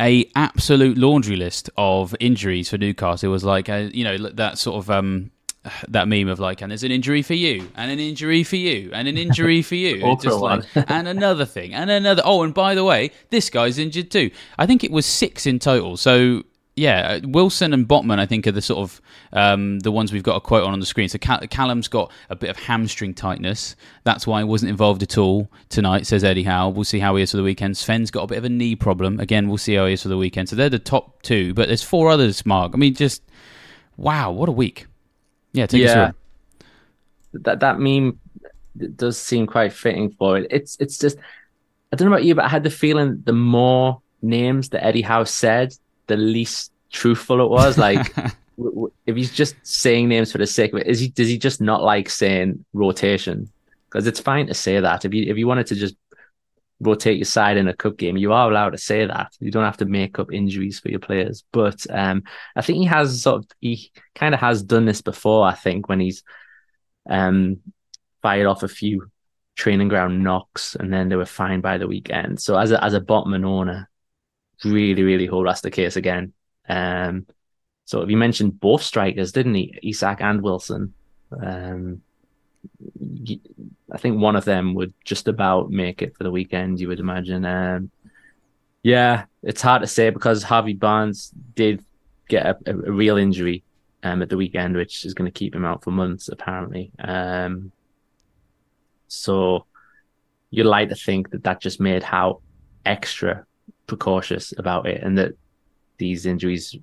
[0.00, 3.30] a absolute laundry list of injuries for Newcastle.
[3.30, 5.32] It was like, a, you know, that sort of um,
[5.88, 8.90] that meme of like, and there's an injury for you, and an injury for you,
[8.92, 12.22] and an injury for you, just like, and another thing, and another.
[12.24, 14.30] Oh, and by the way, this guy's injured too.
[14.58, 15.96] I think it was six in total.
[15.96, 16.42] So
[16.78, 19.02] yeah, Wilson and Botman, I think, are the sort of
[19.32, 21.08] um, the ones we've got a quote on on the screen.
[21.08, 23.76] So Callum's got a bit of hamstring tightness.
[24.04, 26.68] That's why he wasn't involved at all tonight, says Eddie Howe.
[26.70, 27.76] We'll see how he is for the weekend.
[27.76, 29.18] Sven's got a bit of a knee problem.
[29.20, 30.48] Again, we'll see how he is for the weekend.
[30.48, 32.72] So they're the top two, but there's four others, Marc.
[32.74, 33.22] I mean, just
[33.96, 34.86] wow, what a week.
[35.58, 36.12] Yeah, yeah.
[37.34, 38.18] That that meme
[38.96, 40.46] does seem quite fitting for it.
[40.50, 41.18] It's it's just
[41.92, 45.02] I don't know about you, but I had the feeling the more names that Eddie
[45.02, 45.74] Howe said,
[46.06, 47.78] the least truthful it was.
[47.78, 48.14] Like
[49.06, 51.60] if he's just saying names for the sake of it, is he does he just
[51.60, 53.50] not like saying rotation?
[53.88, 55.04] Because it's fine to say that.
[55.04, 55.96] If you if you wanted to just
[56.80, 59.32] rotate your side in a cup game, you are allowed to say that.
[59.40, 61.44] You don't have to make up injuries for your players.
[61.52, 62.22] But um,
[62.54, 65.46] I think he has sort of he kind of has done this before.
[65.46, 66.22] I think when he's
[67.08, 67.58] um,
[68.22, 69.10] fired off a few
[69.56, 72.40] training ground knocks and then they were fine by the weekend.
[72.40, 73.90] So as a as a Botman owner,
[74.64, 76.32] really really hold that's the case again.
[76.68, 77.26] Um,
[77.86, 79.78] so you mentioned both strikers, didn't he?
[79.82, 80.94] Isak and Wilson.
[81.42, 82.02] Um,
[83.90, 86.80] I think one of them would just about make it for the weekend.
[86.80, 87.44] You would imagine.
[87.44, 87.90] Um,
[88.82, 91.84] yeah, it's hard to say because Harvey Barnes did
[92.28, 93.64] get a, a, a real injury
[94.02, 96.90] um, at the weekend, which is going to keep him out for months, apparently.
[96.98, 97.72] Um,
[99.08, 99.66] so
[100.50, 102.40] you'd like to think that that just made Howe
[102.84, 103.44] extra
[103.86, 105.32] precautious about it, and that
[105.98, 106.76] these injuries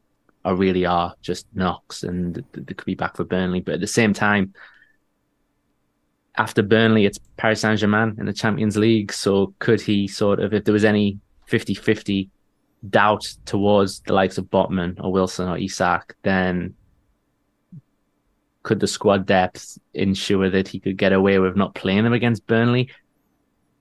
[0.44, 3.62] are really are just knocks, and they could be back for Burnley.
[3.62, 4.54] But at the same time,
[6.38, 9.12] after Burnley, it's Paris Saint Germain in the Champions League.
[9.14, 12.30] So could he sort of, if there was any 50 50
[12.90, 16.76] doubt towards the likes of Botman or Wilson or Isak, then
[18.64, 22.48] could the squad depth ensure that he could get away with not playing them against
[22.48, 22.90] Burnley?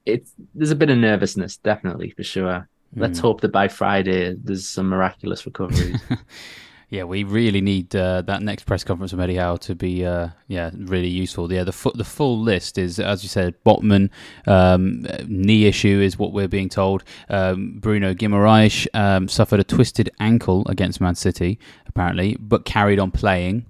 [0.05, 2.69] It's there's a bit of nervousness, definitely for sure.
[2.95, 3.23] Let's mm.
[3.23, 6.01] hope that by Friday there's some miraculous recoveries.
[6.91, 10.29] Yeah, we really need uh, that next press conference from Eddie Howe to be, uh,
[10.49, 11.53] yeah, really useful.
[11.53, 14.11] Yeah, the fu- the full list is, as you said, Botman
[14.47, 17.05] um, knee issue is what we're being told.
[17.29, 23.11] Um, Bruno Guimaraes um, suffered a twisted ankle against Man City, apparently, but carried on
[23.11, 23.67] playing.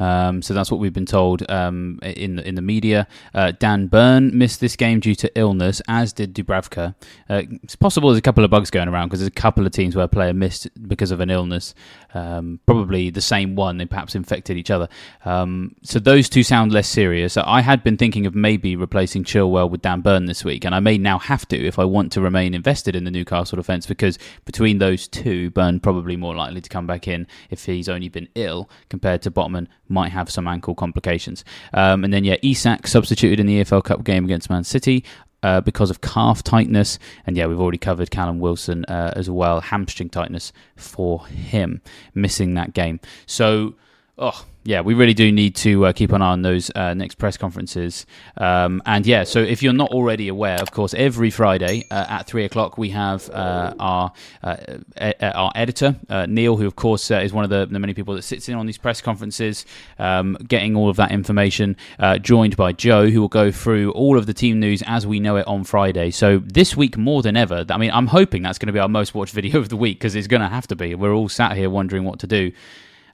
[0.00, 3.06] Um, so that's what we've been told um, in the, in the media.
[3.34, 6.94] Uh, Dan Burn missed this game due to illness, as did Dubravka.
[7.28, 9.72] Uh, it's possible there's a couple of bugs going around because there's a couple of
[9.72, 11.74] teams where a player missed because of an illness.
[12.14, 14.88] Um, probably the same one, they perhaps infected each other.
[15.24, 17.36] Um, so those two sound less serious.
[17.36, 20.80] I had been thinking of maybe replacing Chilwell with Dan Burn this week, and I
[20.80, 24.18] may now have to if I want to remain invested in the Newcastle defence because
[24.44, 28.28] between those two, Burn probably more likely to come back in if he's only been
[28.34, 31.44] ill compared to Botman might have some ankle complications.
[31.74, 35.04] Um, and then, yeah, Isak substituted in the EFL Cup game against Man City.
[35.42, 39.62] Uh, because of calf tightness, and yeah, we've already covered Callum Wilson uh, as well,
[39.62, 41.80] hamstring tightness for him,
[42.14, 43.00] missing that game.
[43.24, 43.74] So,
[44.18, 47.14] oh, yeah, we really do need to uh, keep an eye on those uh, next
[47.14, 48.04] press conferences.
[48.36, 52.26] Um, and yeah, so if you're not already aware, of course, every Friday uh, at
[52.26, 54.56] three o'clock we have uh, our uh,
[55.00, 58.14] e- our editor uh, Neil, who of course is one of the, the, many people
[58.14, 59.64] that sits in on these press conferences,
[59.98, 61.74] um, getting all of that information.
[62.20, 65.36] joined by Joe, who will go through all of the team news as we know
[65.36, 66.10] it on Friday.
[66.10, 68.88] So this week more than ever, I mean, I'm hoping that's going to be our
[68.88, 70.94] most watched video of the week because it's going to have to be.
[70.94, 72.52] We're all sat here wondering what to do.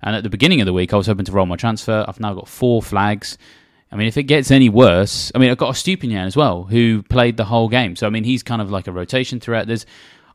[0.03, 2.05] And at the beginning of the week, I was hoping to roll my transfer.
[2.07, 3.39] I've now got four flags.
[3.91, 6.65] I mean, if it gets any worse, I mean, I've got a Estupinan as well,
[6.65, 7.97] who played the whole game.
[7.97, 9.67] So, I mean, he's kind of like a rotation threat.
[9.67, 9.87] There's,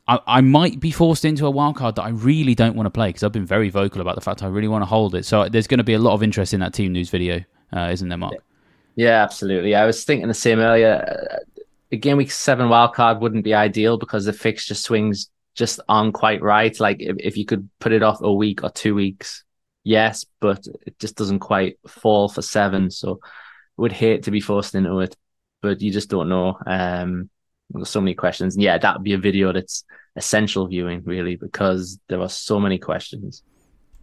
[0.08, 2.90] I, I might be forced into a wild card that I really don't want to
[2.90, 5.24] play because I've been very vocal about the fact I really want to hold it.
[5.26, 7.88] So, there's going to be a lot of interest in that team news video uh,
[7.90, 8.34] isn't there, Marc?
[8.96, 9.74] Yeah, absolutely.
[9.74, 11.40] I was thinking the same earlier.
[11.90, 16.42] A game week seven wildcard wouldn't be ideal because the fixture swings just aren't quite
[16.42, 16.78] right.
[16.78, 19.44] Like if, if you could put it off a week or two weeks,
[19.84, 22.90] yes, but it just doesn't quite fall for seven.
[22.90, 23.20] So
[23.76, 25.16] would hate to be forced into it,
[25.60, 26.58] but you just don't know.
[26.66, 27.30] Um,
[27.70, 28.54] there's so many questions.
[28.54, 29.84] And yeah, that would be a video that's
[30.16, 33.42] essential viewing really because there are so many questions.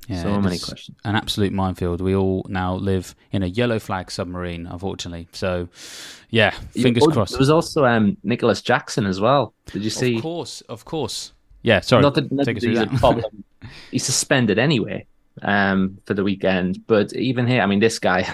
[0.07, 0.97] Yeah, so many questions.
[1.05, 2.01] An absolute minefield.
[2.01, 5.27] We all now live in a yellow flag submarine, unfortunately.
[5.33, 5.69] So,
[6.31, 7.33] yeah, fingers oh, crossed.
[7.33, 9.53] There was also um, Nicolas Jackson as well.
[9.67, 10.15] Did you see?
[10.15, 11.33] Of course, of course.
[11.61, 12.01] Yeah, sorry.
[12.01, 13.43] Not that, not Take that problem.
[13.91, 15.05] He's suspended anyway
[15.41, 16.85] um, for the weekend.
[16.87, 18.27] But even here, I mean, this guy,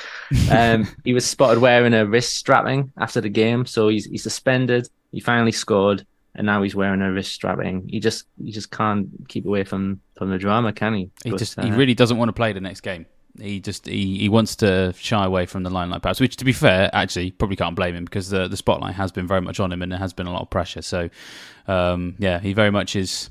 [0.50, 4.88] um, he was spotted wearing a wrist strapping after the game, so he's he's suspended.
[5.12, 7.88] He finally scored, and now he's wearing a wrist strapping.
[7.88, 11.10] He just he just can't keep away from from the drama, can he?
[11.24, 13.06] He but, just uh, he really doesn't want to play the next game.
[13.38, 16.20] He just he, he wants to shy away from the limelight, perhaps.
[16.20, 19.26] Which, to be fair, actually probably can't blame him because the the spotlight has been
[19.26, 20.82] very much on him and there has been a lot of pressure.
[20.82, 21.10] So,
[21.68, 23.30] um, yeah, he very much is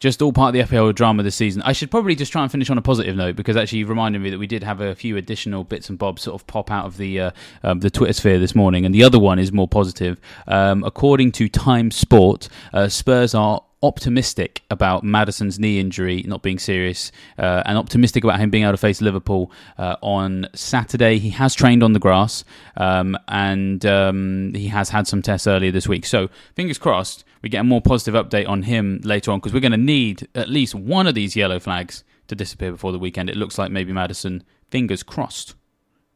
[0.00, 1.62] just all part of the FPL drama this season.
[1.62, 4.20] I should probably just try and finish on a positive note because actually you've reminded
[4.20, 6.86] me that we did have a few additional bits and bobs sort of pop out
[6.86, 7.30] of the uh,
[7.62, 10.20] um, the Twitter sphere this morning, and the other one is more positive.
[10.46, 16.58] Um, according to Times Sport, uh, Spurs are optimistic about Maddison's knee injury not being
[16.58, 21.18] serious uh, and optimistic about him being able to face Liverpool uh, on Saturday.
[21.18, 22.44] He has trained on the grass
[22.76, 26.06] um, and um, he has had some tests earlier this week.
[26.06, 29.60] So, fingers crossed, we get a more positive update on him later on because we're
[29.60, 33.30] going to need at least one of these yellow flags to disappear before the weekend.
[33.30, 35.54] It looks like maybe Maddison, fingers crossed,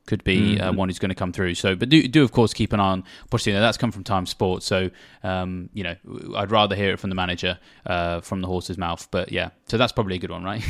[0.06, 0.68] could be uh, mm-hmm.
[0.68, 1.54] uh, one who's going to come through.
[1.54, 3.60] So, but do do of course keep an eye on Pochettino.
[3.60, 4.62] That's come from Times Sport.
[4.62, 4.90] So,
[5.22, 5.96] um, you know,
[6.36, 9.06] I'd rather hear it from the manager uh, from the horse's mouth.
[9.10, 10.62] But yeah, so that's probably a good one, right?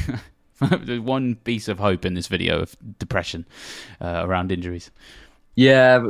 [1.01, 3.47] one piece of hope in this video of depression
[4.01, 4.91] uh, around injuries.
[5.55, 6.07] Yeah,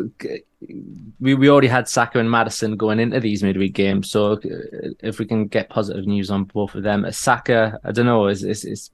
[1.20, 4.10] we we already had Saka and Maddison going into these midweek games.
[4.10, 4.38] So uh,
[5.00, 8.44] if we can get positive news on both of them, Saka, I don't know, is
[8.44, 8.90] is, is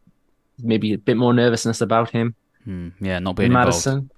[0.62, 2.35] maybe a bit more nervousness about him.
[2.64, 4.11] Hmm, yeah, not being Maddison,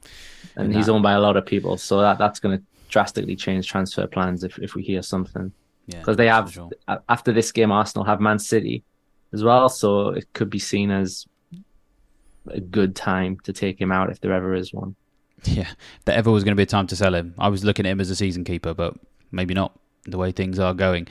[0.56, 3.68] and he's owned by a lot of people, so that that's going to drastically change
[3.68, 5.52] transfer plans if if we hear something.
[5.86, 6.70] Because yeah, they have sure.
[7.08, 8.84] after this game, Arsenal have Man City
[9.32, 11.26] as well, so it could be seen as
[12.46, 14.96] a good time to take him out if there ever is one.
[15.44, 15.70] Yeah,
[16.04, 17.34] there ever was going to be a time to sell him.
[17.38, 18.94] I was looking at him as a season keeper, but
[19.32, 21.08] maybe not the way things are going.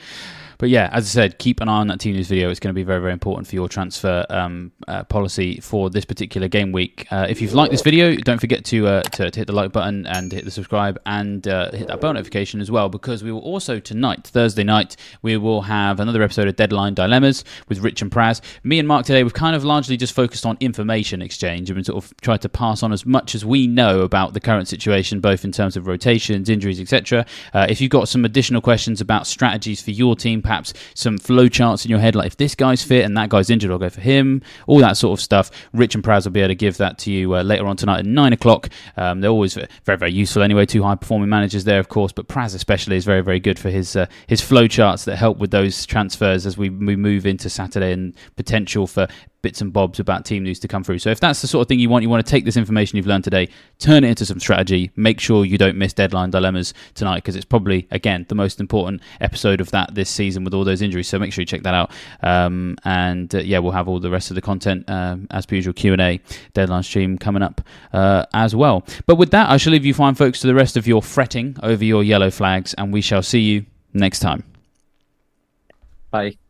[0.60, 2.50] But yeah, as I said, keep an eye on that team news video.
[2.50, 6.04] It's going to be very, very important for your transfer um, uh, policy for this
[6.04, 7.06] particular game week.
[7.10, 9.72] Uh, if you've liked this video, don't forget to, uh, to, to hit the like
[9.72, 13.32] button and hit the subscribe and uh, hit that bell notification as well, because we
[13.32, 18.02] will also tonight, Thursday night, we will have another episode of Deadline Dilemmas with Rich
[18.02, 18.42] and Praz.
[18.62, 22.04] Me and Marc today, we've kind of largely just focused on information exchange and sort
[22.04, 25.42] of tried to pass on as much as we know about the current situation, both
[25.42, 27.24] in terms of rotations, injuries, etc.
[27.54, 31.46] Uh, if you've got some additional questions about strategies for your team, perhaps some flow
[31.46, 33.88] charts in your head, like if this guy's fit and that guy's injured, I'll go
[33.88, 35.48] for him, all that sort of stuff.
[35.72, 38.00] Rich and Praz will be able to give that to you uh, later on tonight
[38.00, 38.68] at nine o'clock.
[38.96, 40.66] Um, they're always very, very useful anyway.
[40.66, 43.70] Two high performing managers there, of course, but Praz especially is very, very good for
[43.70, 47.48] his uh, his flow charts that help with those transfers as we, we move into
[47.48, 49.06] Saturday and potential for
[49.42, 50.98] bits and bobs about team news to come through.
[50.98, 52.96] So if that's the sort of thing you want, you want to take this information
[52.96, 54.90] you've learned today, turn it into some strategy.
[54.96, 59.02] Make sure you don't miss deadline dilemmas tonight because it's probably again the most important
[59.20, 61.08] episode of that this season with all those injuries.
[61.08, 61.90] So make sure you check that out.
[62.22, 65.54] Um, and uh, yeah, we'll have all the rest of the content um, as per
[65.54, 66.20] usual Q and A
[66.54, 67.60] deadline stream coming up
[67.92, 68.84] uh, as well.
[69.06, 71.56] But with that, I shall leave you fine folks to the rest of your fretting
[71.62, 74.44] over your yellow flags, and we shall see you next time.
[76.10, 76.49] Bye.